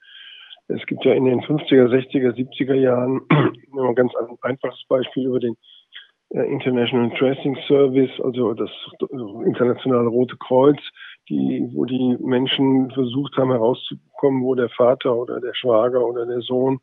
Es 0.68 0.86
gibt 0.86 1.04
ja 1.06 1.14
in 1.14 1.26
den 1.26 1.42
50er, 1.42 1.88
60er, 1.88 2.34
70er 2.34 2.76
Jahren 2.76 3.22
ein 3.30 3.96
ganz 3.96 4.14
einfaches 4.42 4.84
Beispiel 4.88 5.28
über 5.28 5.40
den 5.40 5.58
äh, 6.30 6.44
International 6.44 7.12
Tracing 7.18 7.58
Service, 7.68 8.12
also 8.22 8.54
das 8.54 8.70
internationale 9.46 10.08
Rote 10.08 10.38
Kreuz, 10.38 10.80
die, 11.30 11.68
wo 11.74 11.86
die 11.86 12.18
Menschen 12.20 12.90
versucht 12.92 13.36
haben 13.38 13.52
herauszubekommen, 13.52 14.44
wo 14.44 14.56
der 14.56 14.70
Vater 14.70 15.16
oder 15.16 15.42
der 15.42 15.54
Schwager 15.54 16.06
oder 16.06 16.26
der 16.26 16.42
Sohn 16.42 16.80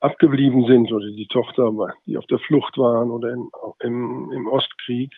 abgeblieben 0.00 0.66
sind 0.66 0.92
oder 0.92 1.06
die 1.06 1.28
Tochter, 1.28 1.72
die 2.06 2.18
auf 2.18 2.26
der 2.26 2.38
Flucht 2.38 2.76
waren 2.78 3.10
oder 3.10 3.30
in, 3.30 3.48
im, 3.80 4.30
im 4.32 4.46
Ostkrieg. 4.48 5.12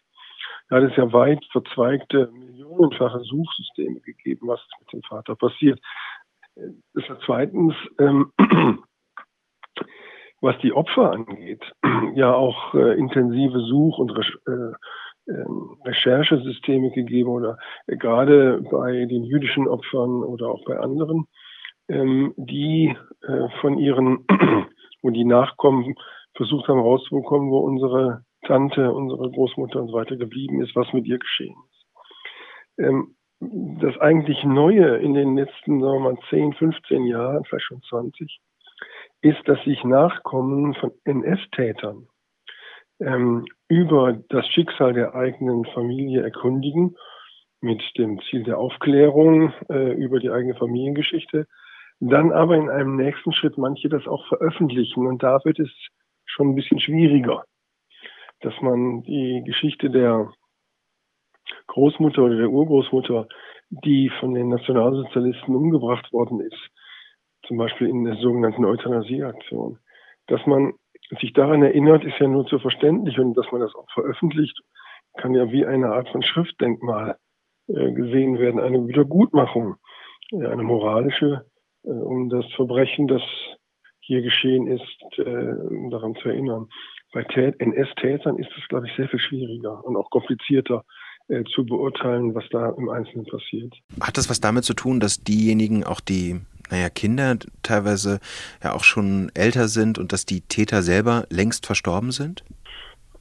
Da 0.68 0.76
hat 0.76 0.90
es 0.90 0.96
ja 0.96 1.12
weit 1.12 1.44
verzweigte, 1.50 2.30
millionenfache 2.32 3.20
Suchsysteme 3.20 4.00
gegeben, 4.00 4.48
was 4.48 4.60
mit 4.80 4.92
dem 4.92 5.02
Vater 5.02 5.34
passiert. 5.34 5.80
Das 6.94 7.06
ja 7.08 7.18
zweitens, 7.24 7.74
ähm, 7.98 8.32
was 10.40 10.58
die 10.58 10.72
Opfer 10.72 11.12
angeht, 11.12 11.64
ja 12.14 12.34
auch 12.34 12.74
äh, 12.74 12.98
intensive 12.98 13.60
Such- 13.60 13.98
und 13.98 14.12
äh, 14.46 14.72
ähm, 15.28 15.76
Recherchesysteme 15.84 16.90
gegeben 16.90 17.28
oder 17.28 17.58
äh, 17.86 17.96
gerade 17.96 18.62
bei 18.70 19.04
den 19.06 19.24
jüdischen 19.24 19.68
Opfern 19.68 20.22
oder 20.22 20.48
auch 20.48 20.64
bei 20.64 20.78
anderen. 20.78 21.26
Ähm, 21.88 22.34
die 22.36 22.96
äh, 23.22 23.48
von 23.60 23.78
ihren, 23.78 24.24
wo 25.02 25.10
die 25.10 25.24
Nachkommen 25.24 25.94
versucht 26.34 26.68
haben 26.68 26.80
rauszubekommen, 26.80 27.50
wo 27.50 27.58
unsere 27.58 28.24
Tante, 28.46 28.92
unsere 28.92 29.30
Großmutter 29.30 29.80
und 29.80 29.88
so 29.88 29.94
weiter 29.94 30.16
geblieben 30.16 30.62
ist, 30.62 30.76
was 30.76 30.92
mit 30.92 31.06
ihr 31.06 31.18
geschehen 31.18 31.56
ist. 31.70 31.86
Ähm, 32.78 33.14
das 33.40 33.96
eigentlich 33.98 34.42
Neue 34.44 34.96
in 34.96 35.14
den 35.14 35.36
letzten, 35.36 35.80
sagen 35.80 36.02
wir 36.02 36.12
mal, 36.12 36.18
10, 36.30 36.54
15 36.54 37.06
Jahren, 37.06 37.44
vielleicht 37.44 37.66
schon 37.66 37.82
20, 37.82 38.40
ist, 39.20 39.40
dass 39.46 39.62
sich 39.64 39.82
Nachkommen 39.84 40.74
von 40.74 40.92
NS-Tätern 41.04 42.08
ähm, 43.00 43.44
über 43.68 44.18
das 44.28 44.46
Schicksal 44.48 44.92
der 44.92 45.14
eigenen 45.14 45.64
Familie 45.66 46.22
erkundigen, 46.22 46.96
mit 47.60 47.82
dem 47.96 48.20
Ziel 48.22 48.44
der 48.44 48.58
Aufklärung 48.58 49.52
äh, 49.68 49.92
über 49.92 50.20
die 50.20 50.30
eigene 50.30 50.54
Familiengeschichte, 50.54 51.46
dann 52.00 52.32
aber 52.32 52.56
in 52.56 52.70
einem 52.70 52.96
nächsten 52.96 53.32
Schritt 53.32 53.58
manche 53.58 53.88
das 53.88 54.06
auch 54.06 54.26
veröffentlichen. 54.28 55.06
Und 55.06 55.22
da 55.22 55.40
wird 55.44 55.58
es 55.58 55.70
schon 56.24 56.50
ein 56.50 56.54
bisschen 56.54 56.80
schwieriger, 56.80 57.44
dass 58.40 58.54
man 58.60 59.02
die 59.02 59.42
Geschichte 59.44 59.90
der 59.90 60.30
Großmutter 61.66 62.22
oder 62.22 62.36
der 62.36 62.50
Urgroßmutter, 62.50 63.26
die 63.70 64.10
von 64.20 64.34
den 64.34 64.48
Nationalsozialisten 64.48 65.54
umgebracht 65.54 66.12
worden 66.12 66.40
ist, 66.40 66.70
zum 67.46 67.56
Beispiel 67.56 67.88
in 67.88 68.04
der 68.04 68.16
sogenannten 68.16 68.64
Euthanasieaktion, 68.64 69.78
dass 70.26 70.44
man 70.46 70.74
sich 71.20 71.32
daran 71.32 71.62
erinnert, 71.62 72.04
ist 72.04 72.18
ja 72.18 72.28
nur 72.28 72.46
zu 72.46 72.58
verständlich 72.58 73.18
und 73.18 73.34
dass 73.34 73.50
man 73.50 73.62
das 73.62 73.74
auch 73.74 73.90
veröffentlicht, 73.92 74.60
kann 75.16 75.34
ja 75.34 75.50
wie 75.50 75.64
eine 75.64 75.88
Art 75.88 76.08
von 76.10 76.22
Schriftdenkmal 76.22 77.16
äh, 77.68 77.92
gesehen 77.92 78.38
werden, 78.38 78.60
eine 78.60 78.86
Wiedergutmachung, 78.86 79.76
eine 80.32 80.62
moralische, 80.62 81.46
um 81.92 82.28
das 82.28 82.44
Verbrechen, 82.54 83.08
das 83.08 83.22
hier 84.00 84.22
geschehen 84.22 84.66
ist, 84.66 85.18
äh, 85.18 85.22
um 85.22 85.90
daran 85.90 86.14
zu 86.16 86.28
erinnern. 86.28 86.68
Bei 87.12 87.22
NS-Tätern 87.22 88.38
ist 88.38 88.50
es, 88.56 88.68
glaube 88.68 88.86
ich, 88.86 88.96
sehr 88.96 89.08
viel 89.08 89.18
schwieriger 89.18 89.84
und 89.84 89.96
auch 89.96 90.10
komplizierter 90.10 90.84
äh, 91.28 91.44
zu 91.54 91.64
beurteilen, 91.64 92.34
was 92.34 92.44
da 92.50 92.70
im 92.70 92.88
Einzelnen 92.88 93.26
passiert. 93.26 93.74
Hat 94.00 94.16
das 94.18 94.30
was 94.30 94.40
damit 94.40 94.64
zu 94.64 94.74
tun, 94.74 95.00
dass 95.00 95.22
diejenigen, 95.22 95.84
auch 95.84 96.00
die 96.00 96.40
naja, 96.70 96.88
Kinder 96.90 97.36
teilweise 97.62 98.20
ja 98.62 98.74
auch 98.74 98.84
schon 98.84 99.30
älter 99.34 99.68
sind 99.68 99.98
und 99.98 100.12
dass 100.12 100.26
die 100.26 100.42
Täter 100.42 100.82
selber 100.82 101.24
längst 101.30 101.66
verstorben 101.66 102.10
sind? 102.10 102.44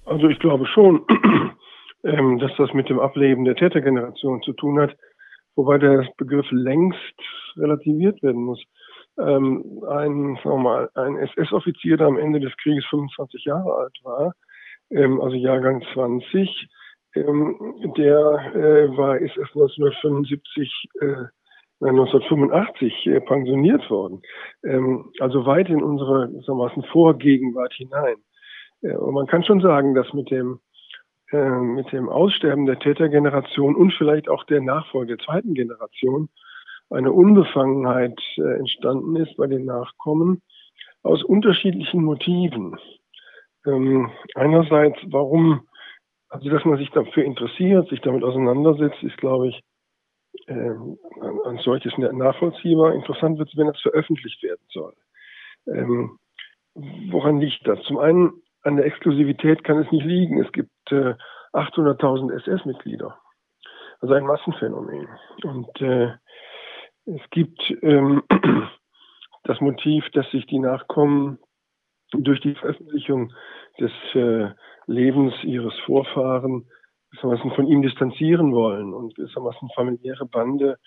Also 0.06 0.28
ich 0.28 0.40
glaube 0.40 0.66
schon, 0.68 1.06
ähm, 2.04 2.40
dass 2.40 2.52
das 2.58 2.74
mit 2.74 2.90
dem 2.90 3.00
Ableben 3.00 3.46
der 3.46 3.56
Tätergeneration 3.56 4.42
zu 4.42 4.54
tun 4.54 4.80
hat, 4.80 4.96
wobei 5.58 5.78
der 5.78 6.08
Begriff 6.16 6.48
längst 6.52 6.98
relativiert 7.58 8.24
werden 8.24 8.44
muss. 8.44 8.64
Ähm, 9.20 9.84
ein, 9.90 10.36
sagen 10.44 10.44
wir 10.44 10.58
mal, 10.58 10.90
ein 10.94 11.18
SS-Offizier, 11.18 11.98
der 11.98 12.08
am 12.08 12.18
Ende 12.18 12.40
des 12.40 12.56
Krieges 12.58 12.86
25 12.90 13.44
Jahre 13.44 13.74
alt 13.74 13.98
war, 14.04 14.34
ähm, 14.92 15.20
also 15.20 15.36
Jahrgang 15.36 15.84
20, 15.94 16.70
der 17.16 18.54
äh, 18.54 18.96
war, 18.96 19.18
ist 19.18 19.36
erst 19.38 19.56
1975 19.56 20.72
1985 21.80 23.08
äh, 23.08 23.22
pensioniert 23.22 23.88
worden. 23.90 24.22
Ähm, 24.64 25.12
also 25.20 25.46
weit 25.46 25.70
in 25.70 25.84
unsere 25.84 26.32
sagen 26.44 26.84
Vorgegenwart 26.84 27.74
hinein. 27.74 28.16
Äh, 28.82 28.96
und 28.96 29.14
man 29.14 29.28
kann 29.28 29.44
schon 29.44 29.62
sagen, 29.62 29.94
dass 29.94 30.12
mit 30.14 30.32
dem, 30.32 30.60
äh, 31.32 31.60
mit 31.60 31.92
dem 31.92 32.10
Aussterben 32.10 32.66
der 32.66 32.80
Tätergeneration 32.80 33.76
und 33.76 33.94
vielleicht 33.94 34.30
auch 34.30 34.44
der 34.46 34.62
Nachfolge 34.62 35.18
der 35.18 35.26
zweiten 35.26 35.54
Generation 35.54 36.30
eine 36.90 37.12
Unbefangenheit 37.12 38.18
entstanden 38.38 39.16
ist 39.18 39.36
bei 39.36 39.48
den 39.48 39.66
Nachkommen 39.66 40.42
aus 41.04 41.24
unterschiedlichen 41.24 42.04
Motiven. 42.04 42.78
Ähm, 43.66 44.10
einerseits, 44.36 44.98
warum, 45.08 45.68
also 46.30 46.50
dass 46.50 46.64
man 46.66 46.78
sich 46.78 46.90
dafür 46.92 47.24
interessiert, 47.24 47.90
sich 47.90 48.02
damit 48.02 48.24
auseinandersetzt, 48.24 49.02
ist, 49.04 49.18
glaube 49.18 49.50
ich, 49.50 49.62
ähm, 50.48 50.98
ein 51.46 51.58
solches 51.60 51.98
nachvollziehbar. 51.98 52.94
Interessant 52.94 53.40
wird 53.40 53.50
es, 53.50 53.58
wenn 53.58 53.68
das 53.68 53.82
veröffentlicht 53.82 54.42
werden 54.44 54.66
soll. 54.70 54.94
Ähm, 55.68 56.18
woran 57.12 57.40
liegt 57.40 57.68
das? 57.68 57.82
Zum 57.84 57.98
einen, 57.98 58.32
an 58.68 58.76
der 58.76 58.86
Exklusivität 58.86 59.64
kann 59.64 59.80
es 59.80 59.92
nicht 59.92 60.06
liegen. 60.06 60.44
Es 60.44 60.52
gibt 60.52 60.70
äh, 60.92 61.16
800.000 61.54 62.34
SS-Mitglieder. 62.34 63.18
Also 64.02 64.14
ein 64.14 64.26
Massenphänomen. 64.26 65.08
Und 65.44 65.82
äh, 65.82 66.12
es 67.06 67.22
gibt 67.32 67.60
ähm, 67.82 68.24
das 69.46 69.62
Motiv, 69.62 70.04
dass 70.12 70.30
sich 70.32 70.46
die 70.48 70.60
Nachkommen 70.60 71.40
durch 72.12 72.42
die 72.42 72.56
Veröffentlichung 72.56 73.34
des 73.80 73.92
äh, 74.14 74.50
Lebens 74.86 75.34
ihres 75.44 75.74
Vorfahren 75.86 76.68
gewissermaßen 77.12 77.52
von 77.52 77.68
ihm 77.68 77.82
distanzieren 77.82 78.54
wollen 78.54 78.94
und 78.94 79.16
gewissermaßen 79.16 79.70
familiäre 79.76 80.26
Bande 80.26 80.78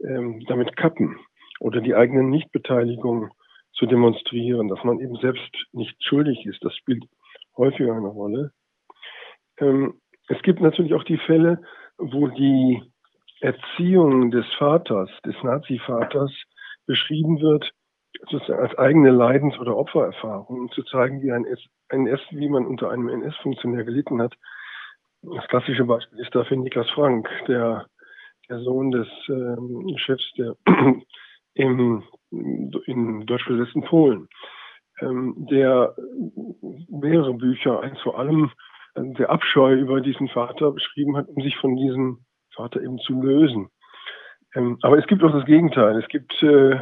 ähm, 0.00 0.44
damit 0.48 0.76
kappen 0.76 1.18
oder 1.60 1.80
die 1.80 1.94
eigene 1.94 2.24
Nichtbeteiligung 2.24 3.30
zu 3.72 3.86
demonstrieren, 3.86 4.66
dass 4.68 4.82
man 4.82 4.98
eben 4.98 5.16
selbst 5.16 5.50
nicht 5.72 5.96
schuldig 6.02 6.44
ist. 6.46 6.64
Das 6.64 6.74
spielt 6.74 7.04
häufiger 7.58 7.94
eine 7.94 8.08
Rolle. 8.08 8.52
Ähm, 9.58 10.00
es 10.28 10.40
gibt 10.42 10.60
natürlich 10.60 10.94
auch 10.94 11.04
die 11.04 11.18
Fälle, 11.18 11.62
wo 11.98 12.28
die 12.28 12.82
Erziehung 13.40 14.30
des 14.30 14.46
Vaters, 14.58 15.10
des 15.24 15.34
Nazi-Vaters, 15.42 16.32
beschrieben 16.86 17.40
wird 17.40 17.70
sozusagen 18.30 18.60
als 18.60 18.76
eigene 18.78 19.10
Leidens- 19.10 19.58
oder 19.58 19.76
Opfererfahrung, 19.76 20.62
um 20.62 20.70
zu 20.70 20.82
zeigen, 20.84 21.22
wie 21.22 21.32
ein 21.32 21.44
NS, 21.90 22.20
wie 22.30 22.48
man 22.48 22.66
unter 22.66 22.90
einem 22.90 23.08
NS-Funktionär 23.08 23.84
gelitten 23.84 24.20
hat. 24.20 24.34
Das 25.22 25.46
klassische 25.48 25.84
Beispiel 25.84 26.18
ist 26.20 26.34
dafür 26.34 26.56
Niklas 26.56 26.88
Frank, 26.90 27.28
der, 27.46 27.86
der 28.48 28.60
Sohn 28.60 28.90
des 28.90 29.08
ähm, 29.28 29.94
Chefs 29.96 30.32
der 30.36 30.56
im, 31.54 32.02
in 32.30 33.26
deutsch 33.26 33.46
besetzten 33.46 33.82
Polen, 33.82 34.28
ähm, 35.00 35.34
der 35.50 35.94
mehrere 37.00 37.34
Bücher, 37.34 37.80
eins 37.80 38.00
vor 38.00 38.18
allem 38.18 38.50
äh, 38.94 39.02
der 39.14 39.30
Abscheu 39.30 39.74
über 39.74 40.00
diesen 40.00 40.28
Vater 40.28 40.72
beschrieben 40.72 41.16
hat, 41.16 41.28
um 41.28 41.42
sich 41.42 41.56
von 41.56 41.76
diesem 41.76 42.24
Vater 42.54 42.80
eben 42.82 42.98
zu 42.98 43.20
lösen. 43.20 43.68
Ähm, 44.54 44.78
aber 44.82 44.98
es 44.98 45.06
gibt 45.06 45.22
auch 45.22 45.32
das 45.32 45.44
Gegenteil. 45.44 45.98
Es 45.98 46.08
gibt 46.08 46.42
äh, 46.42 46.78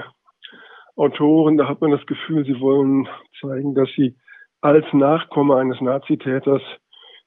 Autoren, 0.96 1.58
da 1.58 1.68
hat 1.68 1.80
man 1.80 1.90
das 1.90 2.04
Gefühl, 2.06 2.44
sie 2.44 2.58
wollen 2.60 3.06
zeigen, 3.40 3.74
dass 3.74 3.88
sie 3.96 4.16
als 4.62 4.86
Nachkomme 4.92 5.56
eines 5.56 5.80
Nazitäters 5.80 6.62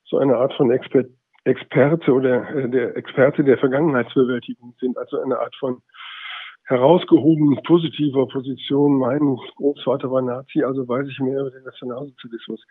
so 0.06 0.17
eine 0.17 0.38
Art 0.38 0.54
von 0.54 0.71
Exper 0.71 1.04
Experte 1.45 2.12
oder 2.13 2.49
äh, 2.54 2.69
der 2.69 2.97
Experte 2.97 3.43
der 3.43 3.58
Vergangenheitsbewältigung 3.58 4.75
sind, 4.80 4.97
also 4.97 5.21
eine 5.21 5.39
Art 5.39 5.56
von 5.56 5.82
herausgehoben 6.70 7.58
positiver 7.64 8.28
Position. 8.28 9.00
Mein 9.00 9.38
Großvater 9.56 10.12
war 10.12 10.22
Nazi, 10.22 10.64
also 10.64 10.88
weiß 10.88 11.08
ich 11.10 11.20
mehr 11.20 11.42
über 11.42 11.50
den 11.50 11.64
Nationalsozialismus. 11.64 12.62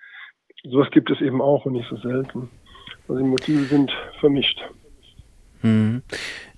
Sowas 0.64 0.88
gibt 0.92 1.10
es 1.10 1.20
eben 1.20 1.42
auch 1.42 1.66
und 1.66 1.72
nicht 1.72 1.88
so 1.90 1.96
selten. 1.96 2.48
Also 3.08 3.20
die 3.20 3.28
Motive 3.28 3.64
sind 3.64 3.92
vermischt. 4.20 4.60
Hm. 5.62 6.02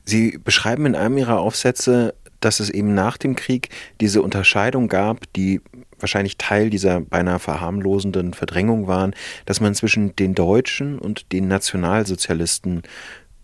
Sie 0.05 0.39
beschreiben 0.39 0.85
in 0.85 0.95
einem 0.95 1.17
Ihrer 1.17 1.41
Aufsätze, 1.41 2.15
dass 2.41 2.61
es 2.61 2.69
eben 2.69 2.95
nach 2.95 3.17
dem 3.17 3.37
Krieg 3.37 3.71
diese 4.01 4.21
Unterscheidung 4.21 4.89
gab, 4.89 5.33
die 5.35 5.63
wahrscheinlich 5.99 6.37
Teil 6.37 6.69
dieser 6.69 7.01
beinahe 7.01 7.39
verharmlosenden 7.39 8.35
Verdrängung 8.35 8.87
waren, 8.87 9.15
dass 9.47 9.61
man 9.61 9.75
zwischen 9.75 10.15
den 10.17 10.35
Deutschen 10.35 10.99
und 10.99 11.33
den 11.33 11.49
Nationalsozialisten 11.49 12.83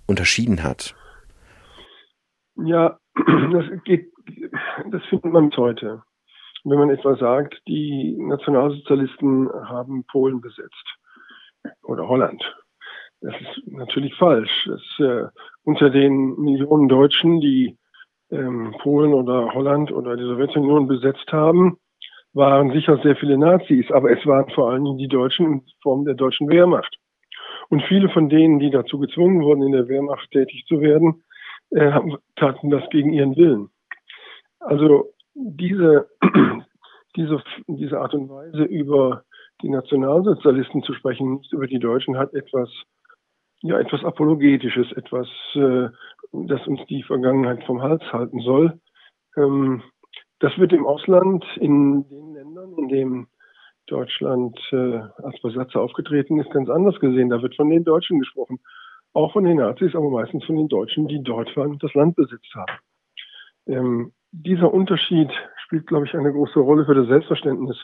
unterschieden 0.07 0.63
hat. 0.63 0.95
Ja, 2.57 2.99
das 3.52 3.64
geht, 3.85 4.12
das 4.90 5.05
findet 5.07 5.33
man 5.33 5.48
bis 5.50 5.59
heute. 5.59 6.02
Wenn 6.64 6.79
man 6.79 6.90
etwa 6.90 7.16
sagt, 7.16 7.61
die 7.68 8.16
Nationalsozialisten 8.18 9.48
haben 9.68 10.05
Polen 10.11 10.40
besetzt 10.40 10.98
oder 11.83 12.09
Holland. 12.09 12.42
Das 13.20 13.35
ist 13.40 13.66
natürlich 13.66 14.14
falsch. 14.16 14.68
Das, 14.68 14.83
äh, 14.98 15.29
unter 15.64 15.90
den 15.90 16.37
Millionen 16.37 16.88
Deutschen, 16.88 17.40
die 17.40 17.79
ähm, 18.31 18.74
Polen 18.83 19.14
oder 19.14 19.55
Holland 19.55 19.92
oder 19.92 20.16
die 20.16 20.24
Sowjetunion 20.24 20.87
besetzt 20.87 21.33
haben, 21.33 21.79
waren 22.35 22.70
sicher 22.72 22.98
sehr 23.02 23.16
viele 23.16 23.38
Nazis, 23.38 23.90
aber 23.90 24.11
es 24.11 24.24
waren 24.26 24.50
vor 24.50 24.70
allen 24.70 24.85
Dingen 24.85 24.98
die 24.98 25.09
Deutschen 25.09 25.46
in 25.46 25.62
Form 25.83 26.05
der 26.05 26.14
deutschen 26.14 26.48
Wehrmacht. 26.48 26.98
Und 27.68 27.83
viele 27.85 28.09
von 28.11 28.29
denen, 28.29 28.59
die 28.59 28.70
dazu 28.70 28.98
gezwungen 28.98 29.42
wurden, 29.42 29.62
in 29.62 29.72
der 29.72 29.88
Wehrmacht 29.88 30.31
tätig 30.31 30.66
zu 30.68 30.81
werden, 30.81 31.24
äh, 31.70 31.92
taten 32.37 32.70
das 32.70 32.83
gegen 32.90 33.12
ihren 33.12 33.37
Willen. 33.37 33.70
Also 34.61 35.12
diese, 35.35 36.09
diese, 37.16 37.42
diese 37.66 37.98
Art 38.00 38.14
und 38.14 38.29
Weise 38.29 38.64
über 38.64 39.24
die 39.62 39.70
Nationalsozialisten 39.70 40.83
zu 40.83 40.94
sprechen, 40.94 41.37
nicht 41.37 41.52
über 41.52 41.66
die 41.66 41.79
Deutschen, 41.79 42.18
hat 42.18 42.35
etwas, 42.35 42.70
ja, 43.62 43.79
etwas 43.79 44.05
Apologetisches, 44.05 44.92
etwas, 44.92 45.29
äh, 45.55 45.88
das 46.33 46.66
uns 46.66 46.81
die 46.88 47.02
Vergangenheit 47.02 47.64
vom 47.64 47.83
Hals 47.83 48.02
halten 48.12 48.40
soll. 48.40 48.81
Ähm, 49.37 49.83
Das 50.40 50.57
wird 50.59 50.72
im 50.74 50.87
Ausland, 50.87 51.44
in 51.61 52.07
den 52.09 52.35
Ländern, 52.35 52.74
in 52.79 52.88
denen 52.88 53.26
Deutschland 53.87 54.59
äh, 54.72 55.00
als 55.22 55.40
Besatzer 55.42 55.81
aufgetreten 55.81 56.38
ist, 56.40 56.50
ganz 56.50 56.68
anders 56.68 56.98
gesehen. 57.00 57.31
Da 57.31 57.40
wird 57.42 57.57
von 57.57 57.70
den 57.70 57.85
Deutschen 57.85 58.18
gesprochen. 58.20 58.59
Auch 59.16 59.33
von 59.33 59.44
den 59.44 59.57
Nazis, 59.57 59.94
aber 59.94 60.11
meistens 60.11 60.44
von 60.44 60.57
den 60.57 60.68
Deutschen, 60.68 61.09
die 61.09 61.22
dort 61.22 61.57
waren 61.57 61.70
und 61.70 61.83
das 61.83 61.94
Land 61.94 62.16
besitzt 62.16 62.55
haben. 62.55 62.79
Ähm, 63.66 64.12
dieser 64.31 64.74
Unterschied 64.74 65.31
spielt, 65.64 65.87
glaube 65.87 66.05
ich, 66.05 66.14
eine 66.14 66.31
große 66.31 66.59
Rolle 66.59 66.85
für 66.85 66.94
das 66.94 67.09
Selbstverständnis 67.09 67.79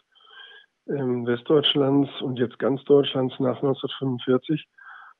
ähm, 0.91 1.25
Westdeutschlands 1.25 2.11
und 2.21 2.39
jetzt 2.39 2.59
ganz 2.59 2.85
Deutschlands 2.85 3.33
nach 3.41 3.57
1945 3.57 4.67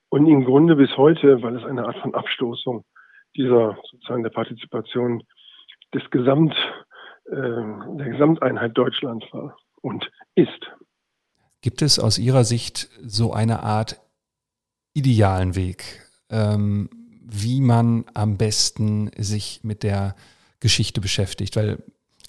und 0.09 0.27
im 0.27 0.45
Grunde 0.45 0.75
bis 0.75 0.95
heute, 0.97 1.41
weil 1.41 1.55
es 1.55 1.65
eine 1.65 1.83
Art 1.83 1.97
von 1.97 2.13
Abstoßung 2.13 2.85
dieser 3.35 3.75
sozusagen 3.89 4.21
der 4.21 4.29
Partizipation 4.29 5.23
des 5.95 6.07
Gesamt, 6.11 6.53
äh, 7.25 7.31
der 7.31 8.09
Gesamteinheit 8.11 8.77
Deutschland 8.77 9.25
war 9.31 9.57
und 9.81 10.11
ist. 10.35 10.71
Gibt 11.61 11.81
es 11.81 11.97
aus 11.97 12.19
Ihrer 12.19 12.43
Sicht 12.43 12.87
so 13.01 13.33
eine 13.33 13.63
Art 13.63 13.99
idealen 14.93 15.55
Weg, 15.55 16.02
ähm, 16.33 16.89
wie 17.25 17.61
man 17.61 18.05
am 18.13 18.37
besten 18.37 19.09
sich 19.17 19.61
mit 19.63 19.83
der 19.83 20.15
Geschichte 20.59 20.99
beschäftigt? 20.99 21.55
Weil 21.55 21.77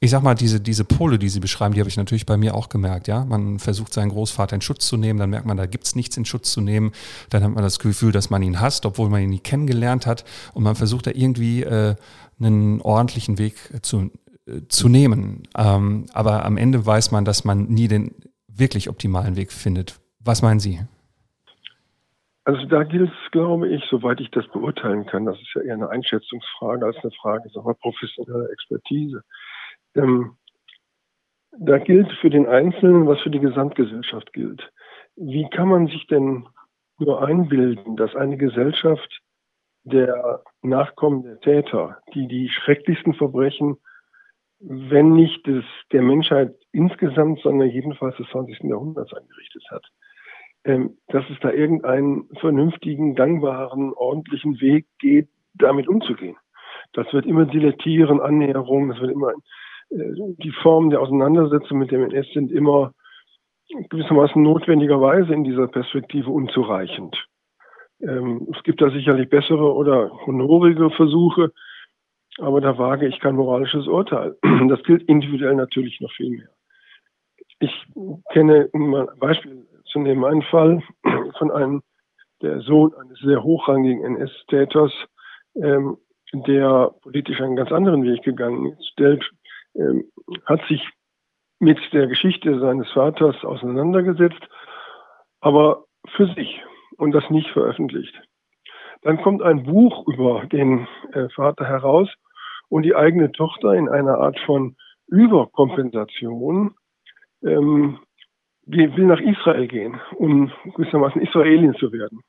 ich 0.00 0.10
sag 0.10 0.22
mal, 0.22 0.34
diese, 0.34 0.60
diese 0.60 0.84
Pole, 0.84 1.18
die 1.18 1.28
Sie 1.28 1.40
beschreiben, 1.40 1.74
die 1.74 1.80
habe 1.80 1.88
ich 1.88 1.96
natürlich 1.96 2.26
bei 2.26 2.36
mir 2.36 2.54
auch 2.54 2.68
gemerkt, 2.68 3.08
ja. 3.08 3.24
Man 3.24 3.58
versucht 3.58 3.94
seinen 3.94 4.10
Großvater 4.10 4.54
in 4.54 4.60
Schutz 4.60 4.86
zu 4.86 4.96
nehmen, 4.96 5.18
dann 5.18 5.30
merkt 5.30 5.46
man, 5.46 5.56
da 5.56 5.66
gibt 5.66 5.86
es 5.86 5.96
nichts 5.96 6.16
in 6.16 6.24
Schutz 6.26 6.52
zu 6.52 6.60
nehmen. 6.60 6.92
Dann 7.30 7.42
hat 7.42 7.52
man 7.52 7.62
das 7.62 7.78
Gefühl, 7.78 8.12
dass 8.12 8.28
man 8.28 8.42
ihn 8.42 8.60
hasst, 8.60 8.84
obwohl 8.84 9.08
man 9.08 9.22
ihn 9.22 9.30
nie 9.30 9.38
kennengelernt 9.38 10.06
hat. 10.06 10.24
Und 10.52 10.62
man 10.62 10.74
versucht 10.74 11.06
da 11.06 11.10
irgendwie 11.12 11.62
äh, 11.62 11.94
einen 12.38 12.82
ordentlichen 12.82 13.38
Weg 13.38 13.56
zu, 13.82 14.10
zu 14.68 14.88
nehmen. 14.88 15.44
Ähm, 15.56 16.06
aber 16.12 16.44
am 16.44 16.58
Ende 16.58 16.84
weiß 16.84 17.10
man, 17.10 17.24
dass 17.24 17.44
man 17.44 17.64
nie 17.68 17.88
den 17.88 18.14
wirklich 18.46 18.90
optimalen 18.90 19.36
Weg 19.36 19.52
findet. 19.52 20.00
Was 20.20 20.42
meinen 20.42 20.60
Sie? 20.60 20.80
Also 22.44 22.66
da 22.66 22.84
gilt 22.84 23.10
es, 23.10 23.30
glaube 23.30 23.68
ich, 23.68 23.82
soweit 23.88 24.20
ich 24.20 24.30
das 24.30 24.46
beurteilen 24.48 25.06
kann, 25.06 25.24
das 25.24 25.40
ist 25.40 25.54
ja 25.54 25.62
eher 25.62 25.74
eine 25.74 25.88
Einschätzungsfrage 25.88 26.84
als 26.84 26.96
eine 27.02 27.12
Frage 27.12 27.48
sag 27.52 27.64
mal, 27.64 27.74
professioneller 27.74 28.50
Expertise. 28.50 29.22
Ähm, 29.94 30.36
da 31.58 31.78
gilt 31.78 32.12
für 32.20 32.30
den 32.30 32.46
Einzelnen, 32.46 33.06
was 33.06 33.20
für 33.20 33.30
die 33.30 33.40
Gesamtgesellschaft 33.40 34.32
gilt. 34.32 34.70
Wie 35.16 35.48
kann 35.48 35.68
man 35.68 35.86
sich 35.86 36.06
denn 36.08 36.46
nur 36.98 37.26
einbilden, 37.26 37.96
dass 37.96 38.14
eine 38.14 38.36
Gesellschaft 38.36 39.20
der 39.84 40.42
Nachkommen 40.62 41.22
der 41.22 41.40
Täter, 41.40 41.98
die 42.14 42.26
die 42.26 42.48
schrecklichsten 42.48 43.14
Verbrechen 43.14 43.78
wenn 44.66 45.12
nicht 45.12 45.46
des, 45.46 45.64
der 45.92 46.02
Menschheit 46.02 46.54
insgesamt, 46.72 47.40
sondern 47.42 47.68
jedenfalls 47.68 48.16
des 48.16 48.26
20. 48.28 48.60
Jahrhunderts 48.64 49.12
angerichtet 49.12 49.64
hat. 49.70 49.84
Ähm, 50.64 50.96
dass 51.08 51.24
es 51.28 51.38
da 51.40 51.50
irgendeinen 51.50 52.28
vernünftigen, 52.40 53.14
gangbaren, 53.14 53.92
ordentlichen 53.92 54.60
Weg 54.62 54.86
geht, 54.98 55.28
damit 55.54 55.88
umzugehen. 55.88 56.36
Das 56.94 57.12
wird 57.12 57.26
immer 57.26 57.44
Dilettieren, 57.44 58.20
Annäherung, 58.20 58.88
das 58.88 59.00
wird 59.00 59.10
immer, 59.10 59.32
äh, 59.90 60.34
die 60.42 60.52
Formen 60.62 60.88
der 60.90 61.02
Auseinandersetzung 61.02 61.78
mit 61.78 61.90
dem 61.90 62.02
NS 62.04 62.32
sind 62.32 62.50
immer 62.50 62.94
gewissermaßen 63.90 64.42
notwendigerweise 64.42 65.34
in 65.34 65.44
dieser 65.44 65.68
Perspektive 65.68 66.30
unzureichend. 66.30 67.14
Ähm, 68.00 68.48
es 68.54 68.62
gibt 68.62 68.80
da 68.80 68.90
sicherlich 68.90 69.28
bessere 69.28 69.74
oder 69.74 70.10
honorige 70.26 70.90
Versuche, 70.90 71.52
aber 72.38 72.60
da 72.60 72.78
wage 72.78 73.06
ich 73.06 73.20
kein 73.20 73.36
moralisches 73.36 73.86
Urteil. 73.86 74.36
Das 74.68 74.82
gilt 74.84 75.02
individuell 75.04 75.54
natürlich 75.54 76.00
noch 76.00 76.12
viel 76.12 76.30
mehr. 76.30 76.48
Ich 77.60 77.86
kenne, 78.32 78.68
um 78.72 78.90
mal 78.90 79.08
ein 79.08 79.18
Beispiel 79.18 79.63
zu 79.94 80.00
nehmen, 80.00 80.24
einen 80.24 80.42
Fall 80.42 80.82
von 81.38 81.50
einem, 81.50 81.82
der 82.42 82.60
Sohn 82.60 82.92
eines 82.94 83.18
sehr 83.20 83.42
hochrangigen 83.42 84.04
NS-Täters, 84.04 84.92
ähm, 85.54 85.96
der 86.32 86.92
politisch 87.00 87.40
einen 87.40 87.56
ganz 87.56 87.72
anderen 87.72 88.02
Weg 88.02 88.22
gegangen 88.22 88.72
ist, 88.72 88.86
stellt, 88.88 89.24
ähm, 89.76 90.04
hat 90.44 90.60
sich 90.68 90.86
mit 91.60 91.78
der 91.92 92.08
Geschichte 92.08 92.58
seines 92.58 92.90
Vaters 92.90 93.36
auseinandergesetzt, 93.44 94.42
aber 95.40 95.84
für 96.16 96.26
sich 96.34 96.60
und 96.98 97.12
das 97.12 97.30
nicht 97.30 97.48
veröffentlicht. 97.50 98.14
Dann 99.02 99.22
kommt 99.22 99.42
ein 99.42 99.62
Buch 99.62 100.06
über 100.08 100.44
den 100.46 100.88
äh, 101.12 101.28
Vater 101.30 101.66
heraus 101.66 102.08
und 102.68 102.82
die 102.82 102.96
eigene 102.96 103.30
Tochter 103.30 103.74
in 103.74 103.88
einer 103.88 104.18
Art 104.18 104.38
von 104.40 104.76
Überkompensation 105.06 106.74
ähm, 107.42 108.00
will 108.66 109.06
nach 109.06 109.20
Israel 109.20 109.66
gehen, 109.66 110.00
um 110.16 110.50
gewissermaßen 110.74 111.20
Israelin 111.20 111.74
zu 111.74 111.92
werden. 111.92 112.20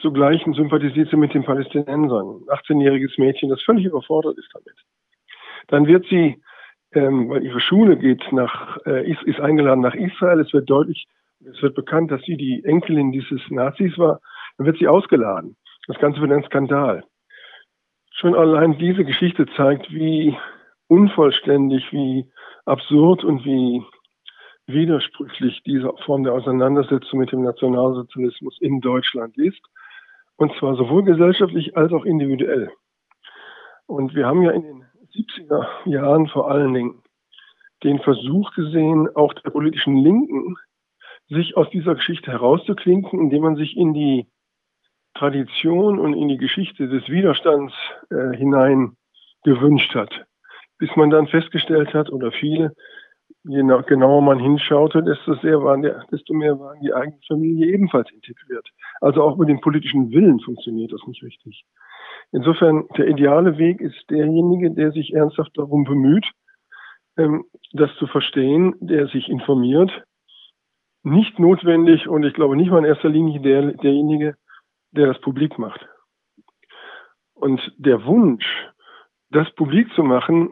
Zugleich 0.00 0.42
sympathisiert 0.44 1.10
sie 1.10 1.16
mit 1.16 1.34
den 1.34 1.44
Palästinensern. 1.44 2.42
Ein 2.48 2.56
18-jähriges 2.56 3.18
Mädchen, 3.18 3.50
das 3.50 3.62
völlig 3.62 3.84
überfordert 3.86 4.38
ist 4.38 4.48
damit. 4.54 4.76
Dann 5.68 5.86
wird 5.86 6.06
sie, 6.08 6.40
ähm, 6.92 7.28
weil 7.28 7.42
ihre 7.44 7.60
Schule 7.60 7.96
geht 7.96 8.22
nach, 8.32 8.78
äh, 8.86 9.10
ist, 9.10 9.22
ist 9.24 9.40
eingeladen 9.40 9.80
nach 9.80 9.94
Israel. 9.94 10.40
Es 10.40 10.52
wird 10.52 10.70
deutlich, 10.70 11.06
es 11.44 11.60
wird 11.62 11.74
bekannt, 11.74 12.10
dass 12.10 12.22
sie 12.22 12.36
die 12.36 12.62
Enkelin 12.64 13.10
dieses 13.10 13.40
Nazis 13.50 13.98
war. 13.98 14.20
Dann 14.56 14.66
wird 14.66 14.78
sie 14.78 14.86
ausgeladen. 14.86 15.56
Das 15.88 15.98
Ganze 15.98 16.20
wird 16.20 16.30
ein 16.30 16.44
Skandal. 16.44 17.02
Schon 18.12 18.36
allein 18.36 18.78
diese 18.78 19.04
Geschichte 19.04 19.46
zeigt, 19.56 19.92
wie 19.92 20.36
unvollständig, 20.86 21.92
wie 21.92 22.30
absurd 22.66 23.24
und 23.24 23.44
wie 23.44 23.82
widersprüchlich 24.66 25.62
diese 25.64 25.92
Form 26.04 26.24
der 26.24 26.34
Auseinandersetzung 26.34 27.18
mit 27.18 27.32
dem 27.32 27.42
Nationalsozialismus 27.42 28.58
in 28.60 28.80
Deutschland 28.80 29.36
ist. 29.36 29.60
Und 30.36 30.52
zwar 30.58 30.76
sowohl 30.76 31.04
gesellschaftlich 31.04 31.76
als 31.76 31.92
auch 31.92 32.04
individuell. 32.04 32.70
Und 33.86 34.14
wir 34.14 34.26
haben 34.26 34.42
ja 34.42 34.52
in 34.52 34.62
den 34.62 34.84
70er 35.14 35.66
Jahren 35.88 36.26
vor 36.28 36.50
allen 36.50 36.72
Dingen 36.72 37.02
den 37.82 37.98
Versuch 37.98 38.54
gesehen, 38.54 39.08
auch 39.14 39.34
der 39.34 39.50
politischen 39.50 39.96
Linken, 39.96 40.56
sich 41.28 41.56
aus 41.56 41.68
dieser 41.70 41.94
Geschichte 41.94 42.30
herauszuklinken, 42.30 43.20
indem 43.20 43.42
man 43.42 43.56
sich 43.56 43.76
in 43.76 43.92
die 43.92 44.26
Tradition 45.14 45.98
und 45.98 46.14
in 46.14 46.28
die 46.28 46.38
Geschichte 46.38 46.88
des 46.88 47.08
Widerstands 47.08 47.74
äh, 48.10 48.36
hinein 48.36 48.96
gewünscht 49.44 49.94
hat. 49.94 50.24
Bis 50.78 50.94
man 50.96 51.10
dann 51.10 51.26
festgestellt 51.26 51.94
hat, 51.94 52.10
oder 52.10 52.32
viele, 52.32 52.74
je 53.44 53.62
nach, 53.62 53.86
genauer 53.86 54.22
man 54.22 54.38
hinschaute, 54.38 55.02
desto, 55.02 55.34
sehr 55.34 55.62
waren 55.62 55.82
der, 55.82 56.04
desto 56.10 56.34
mehr 56.34 56.58
waren 56.58 56.80
die 56.80 56.92
eigene 56.92 57.18
Familie 57.26 57.72
ebenfalls 57.72 58.10
integriert. 58.12 58.68
Also 59.00 59.22
auch 59.22 59.36
mit 59.36 59.48
dem 59.48 59.60
politischen 59.60 60.10
Willen 60.12 60.40
funktioniert 60.40 60.92
das 60.92 61.00
nicht 61.06 61.22
richtig. 61.22 61.64
Insofern, 62.30 62.86
der 62.96 63.08
ideale 63.08 63.58
Weg 63.58 63.80
ist 63.80 64.08
derjenige, 64.10 64.70
der 64.70 64.92
sich 64.92 65.12
ernsthaft 65.12 65.52
darum 65.56 65.84
bemüht, 65.84 66.26
ähm, 67.16 67.44
das 67.72 67.90
zu 67.96 68.06
verstehen, 68.06 68.74
der 68.80 69.08
sich 69.08 69.28
informiert. 69.28 69.90
Nicht 71.02 71.38
notwendig 71.38 72.06
und 72.06 72.22
ich 72.22 72.34
glaube 72.34 72.56
nicht 72.56 72.70
mal 72.70 72.78
in 72.78 72.84
erster 72.84 73.08
Linie 73.08 73.40
der, 73.40 73.72
derjenige, 73.72 74.36
der 74.92 75.08
das 75.08 75.20
publik 75.20 75.58
macht. 75.58 75.84
Und 77.34 77.60
der 77.76 78.04
Wunsch, 78.04 78.46
das 79.30 79.52
publik 79.56 79.92
zu 79.94 80.04
machen, 80.04 80.50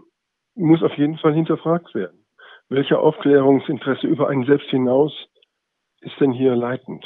muss 0.57 0.83
auf 0.83 0.95
jeden 0.99 1.19
Fall 1.19 1.35
hinterfragt 1.35 1.95
werden. 1.95 2.20
Welcher 2.71 3.01
Aufklärungsinteresse 3.01 4.07
über 4.07 4.29
einen 4.29 4.47
selbst 4.47 4.71
hinaus 4.71 5.13
ist 6.03 6.15
denn 6.21 6.31
hier 6.31 6.55
leitend? 6.55 7.05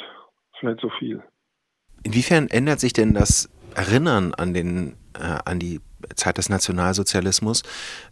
Vielleicht 0.59 0.79
so 0.79 0.89
viel. 0.99 1.23
Inwiefern 2.03 2.47
ändert 2.49 2.79
sich 2.79 2.93
denn 2.93 3.15
das 3.15 3.49
Erinnern 3.75 4.35
an, 4.35 4.53
den, 4.53 4.93
äh, 5.15 5.39
an 5.43 5.57
die 5.57 5.81
Zeit 6.15 6.37
des 6.37 6.49
Nationalsozialismus, 6.49 7.63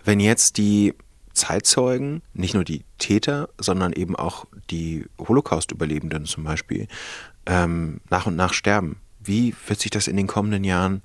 wenn 0.03 0.19
jetzt 0.19 0.57
die 0.57 0.95
Zeitzeugen, 1.33 2.23
nicht 2.33 2.55
nur 2.55 2.63
die 2.63 2.85
Täter, 2.97 3.49
sondern 3.59 3.93
eben 3.93 4.15
auch 4.15 4.45
die 4.71 5.05
Holocaust-Überlebenden 5.19 6.25
zum 6.25 6.43
Beispiel, 6.43 6.87
ähm, 7.45 8.01
nach 8.09 8.25
und 8.25 8.35
nach 8.35 8.53
sterben? 8.53 8.97
Wie 9.23 9.53
wird 9.67 9.79
sich 9.79 9.91
das 9.91 10.07
in 10.07 10.17
den 10.17 10.27
kommenden 10.27 10.63
Jahren 10.63 11.03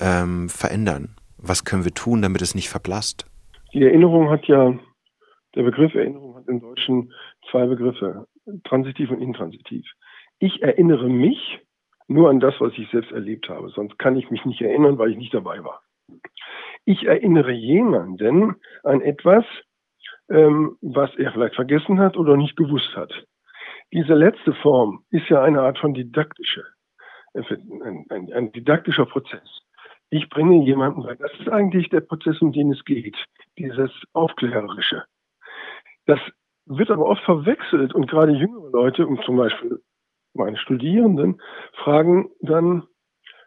ähm, 0.00 0.48
verändern? 0.48 1.16
Was 1.38 1.64
können 1.64 1.84
wir 1.84 1.92
tun, 1.92 2.22
damit 2.22 2.40
es 2.40 2.54
nicht 2.54 2.68
verblasst? 2.68 3.26
Die 3.72 3.82
Erinnerung 3.82 4.30
hat 4.30 4.46
ja, 4.46 4.74
der 5.54 5.62
Begriff 5.62 5.94
Erinnerung 5.94 6.36
hat 6.36 6.48
im 6.48 6.60
Deutschen 6.60 7.12
zwei 7.50 7.66
Begriffe, 7.66 8.26
transitiv 8.64 9.10
und 9.10 9.20
intransitiv. 9.20 9.86
Ich 10.38 10.62
erinnere 10.62 11.08
mich 11.08 11.60
nur 12.08 12.30
an 12.30 12.40
das, 12.40 12.54
was 12.60 12.72
ich 12.76 12.90
selbst 12.90 13.12
erlebt 13.12 13.48
habe, 13.48 13.68
sonst 13.70 13.98
kann 13.98 14.16
ich 14.16 14.30
mich 14.30 14.44
nicht 14.44 14.60
erinnern, 14.60 14.98
weil 14.98 15.10
ich 15.10 15.16
nicht 15.16 15.34
dabei 15.34 15.62
war. 15.62 15.82
Ich 16.84 17.06
erinnere 17.06 17.52
jemanden 17.52 18.56
an 18.82 19.00
etwas, 19.00 19.44
ähm, 20.28 20.76
was 20.80 21.14
er 21.16 21.32
vielleicht 21.32 21.54
vergessen 21.54 22.00
hat 22.00 22.16
oder 22.16 22.36
nicht 22.36 22.56
gewusst 22.56 22.96
hat. 22.96 23.12
Diese 23.92 24.14
letzte 24.14 24.52
Form 24.54 25.04
ist 25.10 25.28
ja 25.28 25.42
eine 25.42 25.60
Art 25.60 25.78
von 25.78 25.94
didaktische 25.94 26.64
ein, 27.34 28.06
ein, 28.10 28.32
ein 28.32 28.52
didaktischer 28.52 29.06
Prozess. 29.06 29.60
ich 30.10 30.28
bringe 30.28 30.62
jemanden 30.64 31.02
bei. 31.02 31.14
Das 31.14 31.32
ist 31.40 31.48
eigentlich 31.48 31.88
der 31.88 32.00
Prozess, 32.00 32.40
um 32.42 32.52
den 32.52 32.72
es 32.72 32.84
geht, 32.84 33.16
dieses 33.58 33.90
Aufklärerische. 34.12 35.04
Das 36.06 36.18
wird 36.66 36.90
aber 36.90 37.06
oft 37.06 37.22
verwechselt 37.24 37.94
und 37.94 38.08
gerade 38.08 38.32
jüngere 38.32 38.70
Leute, 38.70 39.06
und 39.06 39.22
zum 39.24 39.36
Beispiel 39.36 39.80
meine 40.34 40.56
Studierenden, 40.56 41.40
fragen 41.84 42.30
dann, 42.40 42.84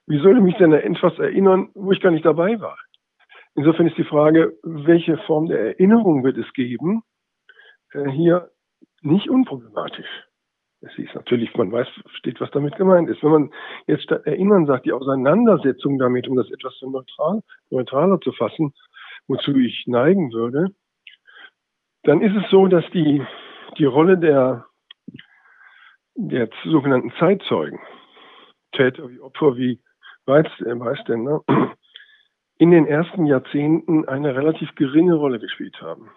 wie 0.08 0.20
soll 0.20 0.38
ich 0.38 0.44
mich 0.44 0.58
denn 0.58 0.74
etwas 0.74 1.18
erinnern, 1.18 1.70
wo 1.74 1.91
ich 1.91 2.02
gar 2.02 2.12
nicht 2.12 2.26
dabei 2.26 2.60
war? 2.60 2.78
Insofern 3.56 3.88
ist 3.88 3.98
die 3.98 4.04
Frage, 4.04 4.58
welche 4.63 5.18
Form 5.20 5.48
der 5.48 5.60
Erinnerung 5.60 6.24
wird 6.24 6.38
es 6.38 6.52
geben, 6.54 7.04
äh, 7.94 8.10
hier 8.10 8.52
nicht 9.02 9.30
unproblematisch. 9.30 10.26
Es 10.82 10.98
ist 11.00 11.15
natürlich, 11.15 11.56
man 11.56 11.72
weiß, 11.72 11.88
versteht, 12.02 12.39
was 12.41 12.52
damit 12.52 12.76
gemeint 12.76 13.10
ist. 13.10 13.24
Wenn 13.24 13.32
man 13.32 13.54
jetzt 13.88 14.04
statt 14.04 14.26
Erinnern 14.26 14.65
sagt, 14.65 14.86
die 14.86 14.91
Auseinandersetzung 14.91 15.98
damit, 15.98 16.28
um 16.28 16.36
das 16.36 16.52
etwas 16.52 16.78
so 16.80 16.89
neutral, 16.89 17.41
neutraler 17.70 18.20
zu 18.20 18.32
fassen, 18.34 18.74
wozu 19.28 19.56
ich 19.56 19.86
neigen 19.88 20.32
würde, 20.32 20.76
dann 22.06 22.22
ist 22.22 22.36
es 22.36 22.50
so, 22.50 22.68
dass 22.68 22.84
die, 22.91 23.22
die 23.78 23.86
Rolle 23.86 24.18
der, 24.18 24.65
der 26.15 26.50
sogenannten 26.63 27.12
Zeitzeugen, 27.20 27.80
Täter 28.72 29.10
wie 29.10 29.20
Opfer 29.20 29.58
wie 29.58 29.82
Beiständer, 30.26 31.41
in 32.58 32.72
den 32.72 32.88
ersten 32.88 33.26
Jahrzehnten 33.26 34.08
eine 34.08 34.36
relativ 34.36 34.74
geringe 34.76 35.15
Rolle 35.15 35.39
gespielt 35.39 35.82
haben. 35.82 36.10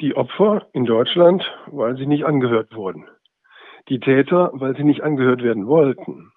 Die 0.00 0.16
Opfer 0.16 0.68
in 0.72 0.84
Deutschland, 0.84 1.44
weil 1.66 1.96
sie 1.96 2.06
nicht 2.06 2.24
angehört 2.24 2.74
wurden 2.74 3.06
die 3.88 4.00
Täter, 4.00 4.50
weil 4.52 4.76
sie 4.76 4.84
nicht 4.84 5.02
angehört 5.02 5.42
werden 5.42 5.66
wollten. 5.66 6.32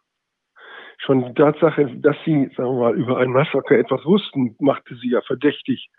Schon 0.98 1.26
die 1.26 1.34
Tatsache, 1.34 1.86
dass 1.98 2.16
sie, 2.26 2.50
sagen 2.56 2.76
wir 2.76 2.80
mal, 2.80 2.96
über 2.96 3.18
ein 3.18 3.32
Massaker 3.32 3.78
etwas 3.78 4.06
wussten, 4.06 4.56
machte 4.60 4.96
sie 4.96 5.10
ja 5.10 5.22
verdächtig. 5.22 5.90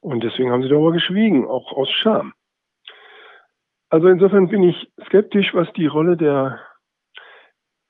Und 0.00 0.22
deswegen 0.22 0.50
haben 0.50 0.62
sie 0.62 0.68
darüber 0.68 0.92
geschwiegen, 0.92 1.46
auch 1.46 1.72
aus 1.72 1.90
Scham. 1.90 2.34
Also 3.90 4.08
insofern 4.08 4.48
bin 4.48 4.62
ich 4.62 4.90
skeptisch, 5.06 5.54
was 5.54 5.72
die 5.74 5.86
Rolle 5.86 6.16
der, 6.16 6.60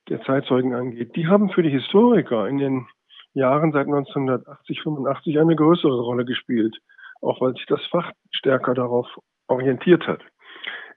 der 0.09 0.21
Zeitzeugen 0.21 0.73
angeht. 0.73 1.15
Die 1.15 1.27
haben 1.27 1.49
für 1.49 1.63
die 1.63 1.69
Historiker 1.69 2.47
in 2.47 2.57
den 2.57 2.87
Jahren 3.33 3.71
seit 3.71 3.87
1980, 3.87 4.81
85 4.83 5.39
eine 5.39 5.55
größere 5.55 5.99
Rolle 6.01 6.25
gespielt, 6.25 6.77
auch 7.21 7.41
weil 7.41 7.53
sich 7.53 7.65
das 7.65 7.83
Fach 7.87 8.11
stärker 8.31 8.73
darauf 8.73 9.07
orientiert 9.47 10.07
hat. 10.07 10.21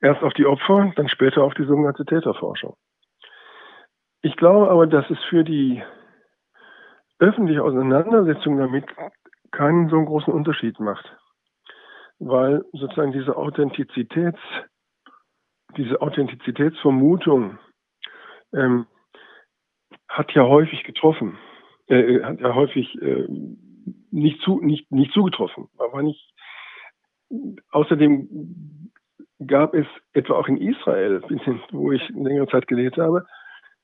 Erst 0.00 0.22
auf 0.22 0.32
die 0.34 0.46
Opfer, 0.46 0.92
dann 0.96 1.08
später 1.08 1.42
auf 1.42 1.54
die 1.54 1.64
sogenannte 1.64 2.04
Täterforschung. 2.04 2.76
Ich 4.22 4.36
glaube 4.36 4.70
aber, 4.70 4.86
dass 4.86 5.08
es 5.10 5.18
für 5.24 5.42
die 5.42 5.82
öffentliche 7.18 7.62
Auseinandersetzung 7.62 8.58
damit 8.58 8.84
keinen 9.50 9.88
so 9.88 9.96
einen 9.96 10.06
großen 10.06 10.32
Unterschied 10.32 10.78
macht. 10.80 11.16
Weil 12.18 12.64
sozusagen 12.72 13.12
diese 13.12 13.36
Authentizitäts, 13.36 14.40
diese 15.76 16.00
Authentizitätsvermutung 16.00 17.58
ähm, 18.52 18.86
hat 20.08 20.32
ja 20.32 20.42
häufig 20.42 20.84
getroffen, 20.84 21.38
äh, 21.86 22.22
hat 22.22 22.40
ja 22.40 22.54
häufig 22.54 23.00
äh, 23.00 23.26
nicht, 24.10 24.40
zu, 24.42 24.60
nicht, 24.60 24.90
nicht 24.90 25.12
zugetroffen. 25.12 25.68
Aber 25.78 26.02
nicht, 26.02 26.32
außerdem 27.70 28.90
gab 29.46 29.74
es 29.74 29.86
etwa 30.12 30.34
auch 30.34 30.48
in 30.48 30.56
Israel, 30.56 31.22
wo 31.70 31.92
ich 31.92 32.08
längere 32.10 32.48
Zeit 32.48 32.66
gelebt 32.66 32.98
habe, 32.98 33.26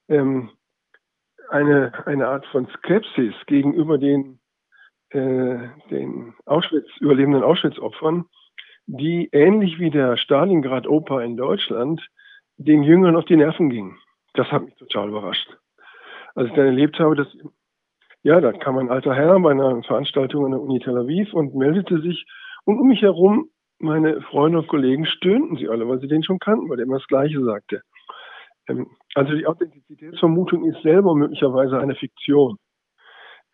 ähm, 0.08 0.50
eine, 1.50 2.06
eine 2.06 2.28
Art 2.28 2.46
von 2.46 2.66
Skepsis 2.78 3.34
gegenüber 3.46 3.98
den, 3.98 4.40
äh, 5.14 5.68
den 5.90 6.34
Auschwitz, 6.44 6.86
überlebenden 7.00 7.42
Auschwitz-Opfern, 7.42 8.26
die 8.86 9.28
ähnlich 9.32 9.78
wie 9.78 9.90
der 9.90 10.16
Stalingrad-Oper 10.16 11.22
in 11.22 11.36
Deutschland 11.36 12.06
den 12.56 12.82
Jüngern 12.82 13.16
auf 13.16 13.24
die 13.24 13.36
Nerven 13.36 13.70
ging. 13.70 13.96
Das 14.34 14.50
hat 14.50 14.64
mich 14.64 14.74
total 14.76 15.08
überrascht. 15.08 15.48
Als 16.34 16.48
ich 16.48 16.54
dann 16.54 16.66
erlebt 16.66 16.98
habe, 16.98 17.14
dass, 17.14 17.28
ja, 18.22 18.40
da 18.40 18.52
kam 18.52 18.78
ein 18.78 18.90
alter 18.90 19.14
Herr 19.14 19.38
bei 19.40 19.52
einer 19.52 19.82
Veranstaltung 19.84 20.44
an 20.44 20.50
der 20.50 20.60
Uni 20.60 20.80
Tel 20.80 20.98
Aviv 20.98 21.32
und 21.32 21.54
meldete 21.54 22.00
sich 22.00 22.26
und 22.64 22.78
um 22.78 22.88
mich 22.88 23.02
herum 23.02 23.50
meine 23.78 24.20
Freunde 24.22 24.58
und 24.58 24.68
Kollegen 24.68 25.06
stöhnten 25.06 25.56
sie 25.56 25.68
alle, 25.68 25.88
weil 25.88 26.00
sie 26.00 26.08
den 26.08 26.22
schon 26.22 26.38
kannten, 26.38 26.68
weil 26.68 26.76
der 26.76 26.86
immer 26.86 26.98
das 26.98 27.06
Gleiche 27.06 27.42
sagte. 27.44 27.82
Ähm, 28.68 28.86
also 29.14 29.34
die 29.34 29.46
Authentizitätsvermutung 29.46 30.64
ist 30.64 30.82
selber 30.82 31.14
möglicherweise 31.14 31.78
eine 31.78 31.94
Fiktion. 31.94 32.56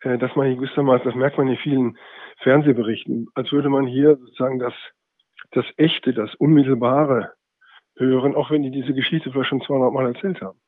Äh, 0.01 0.17
dass 0.17 0.35
man 0.35 0.47
hier 0.47 0.55
gewissermaßen, 0.55 1.05
das 1.05 1.15
merkt 1.15 1.37
man 1.37 1.47
in 1.47 1.57
vielen 1.57 1.97
Fernsehberichten, 2.39 3.27
als 3.35 3.51
würde 3.51 3.69
man 3.69 3.85
hier 3.85 4.17
sozusagen 4.17 4.59
das, 4.59 4.73
das 5.51 5.65
Echte, 5.77 6.13
das 6.13 6.33
Unmittelbare 6.35 7.33
hören, 7.97 8.35
auch 8.35 8.49
wenn 8.49 8.63
die 8.63 8.71
diese 8.71 8.93
Geschichte 8.93 9.31
vielleicht 9.31 9.49
schon 9.49 9.61
200 9.61 9.93
Mal 9.93 10.07
erzählt 10.07 10.41
haben. 10.41 10.59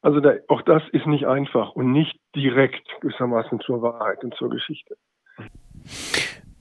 Also 0.00 0.20
da, 0.20 0.34
auch 0.48 0.62
das 0.62 0.82
ist 0.92 1.06
nicht 1.06 1.26
einfach 1.26 1.72
und 1.72 1.90
nicht 1.92 2.20
direkt 2.36 2.86
gewissermaßen 3.00 3.60
zur 3.60 3.82
Wahrheit 3.82 4.22
und 4.22 4.34
zur 4.34 4.50
Geschichte. 4.50 4.96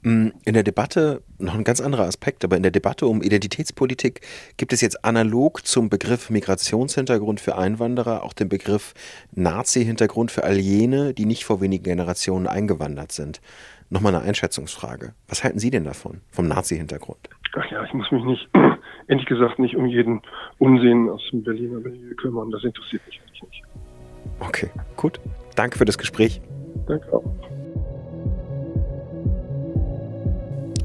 Mm, 0.08 0.30
in 0.46 0.54
der 0.54 0.63
Debatte, 0.63 1.22
noch 1.38 1.56
ein 1.56 1.65
ganz 1.65 1.82
anderer 1.82 2.06
Aspekt, 2.06 2.46
aber 2.46 2.56
in 2.56 2.63
der 2.63 2.72
Debatte 2.72 3.08
um 3.08 3.22
Identitätspolitik 3.22 4.22
gibt 4.56 4.72
es 4.72 4.80
jetzt 4.80 5.04
analog 5.04 5.65
zum 5.65 5.89
Begriff 5.89 6.30
Migrationshintergrund 6.30 7.41
für 7.41 7.58
Einwanderer 7.58 8.24
auch 8.24 8.32
den 8.32 8.48
Begriff 8.48 8.93
Nazi-Hintergrund 9.34 10.32
für 10.32 10.46
all 10.46 10.60
jene, 10.60 11.13
die 11.13 11.26
nicht 11.26 11.43
vor 11.43 11.60
wenigen 11.60 11.84
Generationen 11.84 12.48
eingewandert 12.48 13.12
sind. 13.12 13.41
Nochmal 13.89 14.15
eine 14.15 14.24
Einschätzungsfrage. 14.24 15.13
Was 15.28 15.43
halten 15.43 15.60
Sie 15.60 15.72
denn 15.72 15.84
davon, 15.84 16.22
vom 16.32 16.48
Nazi-Hintergrund? 16.48 17.20
Ach 17.58 17.70
ja, 17.70 17.84
ich 17.84 17.91
muss 17.91 18.10
mich 18.10 18.24
nicht, 18.24 18.50
ehrlich 19.10 19.26
gesagt, 19.26 19.60
nicht 19.60 19.76
um 19.76 19.88
jeden 19.88 20.22
Unsinn 20.58 21.10
aus 21.10 21.22
dem 21.34 21.43
Berliner 21.43 21.80
Milieu 21.80 22.15
kümmern. 22.15 22.50
Das 22.52 22.63
interessiert 22.63 23.02
mich 23.08 23.20
eigentlich 23.20 23.43
nicht. 23.43 23.63
Okay, 24.39 24.70
gut. 24.96 25.20
Danke 25.58 25.78
für 25.78 25.86
das 25.86 25.98
Gespräch. 25.98 26.39
Danke 26.88 27.12
auch. 27.12 27.26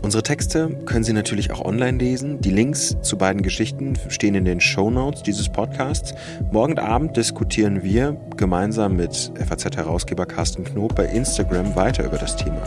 Unsere 0.03 0.25
Texte 0.25 0.69
können 0.85 1.05
Sie 1.05 1.13
natürlich 1.13 1.53
auch 1.53 1.65
online 1.65 1.97
lesen. 1.97 2.41
Die 2.41 2.51
Links 2.51 2.97
zu 3.03 3.17
beiden 3.17 3.41
Geschichten 3.43 3.95
stehen 4.09 4.35
in 4.35 4.45
den 4.45 4.61
Show 4.61 4.91
Notes 4.91 5.23
dieses 5.23 5.49
Podcasts. 5.49 6.13
Morgen 6.51 6.79
Abend 6.81 7.17
diskutieren 7.17 7.85
wir 7.85 8.17
gemeinsam 8.37 8.97
mit 8.97 9.33
FAZ-Herausgeber 9.37 10.27
Carsten 10.27 10.65
Knob 10.65 10.97
bei 10.97 11.07
Instagram 11.07 11.77
weiter 11.77 12.05
über 12.05 12.19
das 12.19 12.35
Thema. 12.35 12.63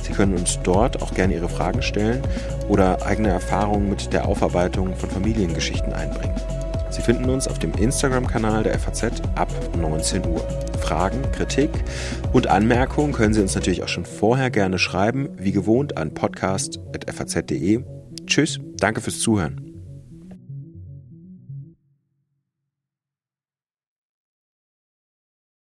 Sie 0.00 0.12
können 0.12 0.34
uns 0.34 0.60
dort 0.62 1.02
auch 1.02 1.12
gerne 1.12 1.34
Ihre 1.34 1.48
Fragen 1.48 1.82
stellen 1.82 2.22
oder 2.68 3.04
eigene 3.04 3.30
Erfahrungen 3.30 3.90
mit 3.90 4.12
der 4.12 4.28
Aufarbeitung 4.28 4.94
von 4.94 5.10
Familiengeschichten 5.10 5.92
einbringen. 5.92 6.34
Sie 6.96 7.02
finden 7.02 7.28
uns 7.28 7.46
auf 7.46 7.58
dem 7.58 7.72
Instagram-Kanal 7.74 8.62
der 8.62 8.78
FAZ 8.78 9.20
ab 9.34 9.52
19 9.76 10.26
Uhr. 10.26 10.40
Fragen, 10.80 11.20
Kritik 11.30 11.68
und 12.32 12.46
Anmerkungen 12.46 13.12
können 13.12 13.34
Sie 13.34 13.42
uns 13.42 13.54
natürlich 13.54 13.82
auch 13.82 13.88
schon 13.88 14.06
vorher 14.06 14.50
gerne 14.50 14.78
schreiben, 14.78 15.28
wie 15.36 15.52
gewohnt 15.52 15.98
an 15.98 16.14
podcast.faz.de. 16.14 17.84
Tschüss, 18.26 18.60
danke 18.78 19.02
fürs 19.02 19.18
Zuhören. 19.20 19.65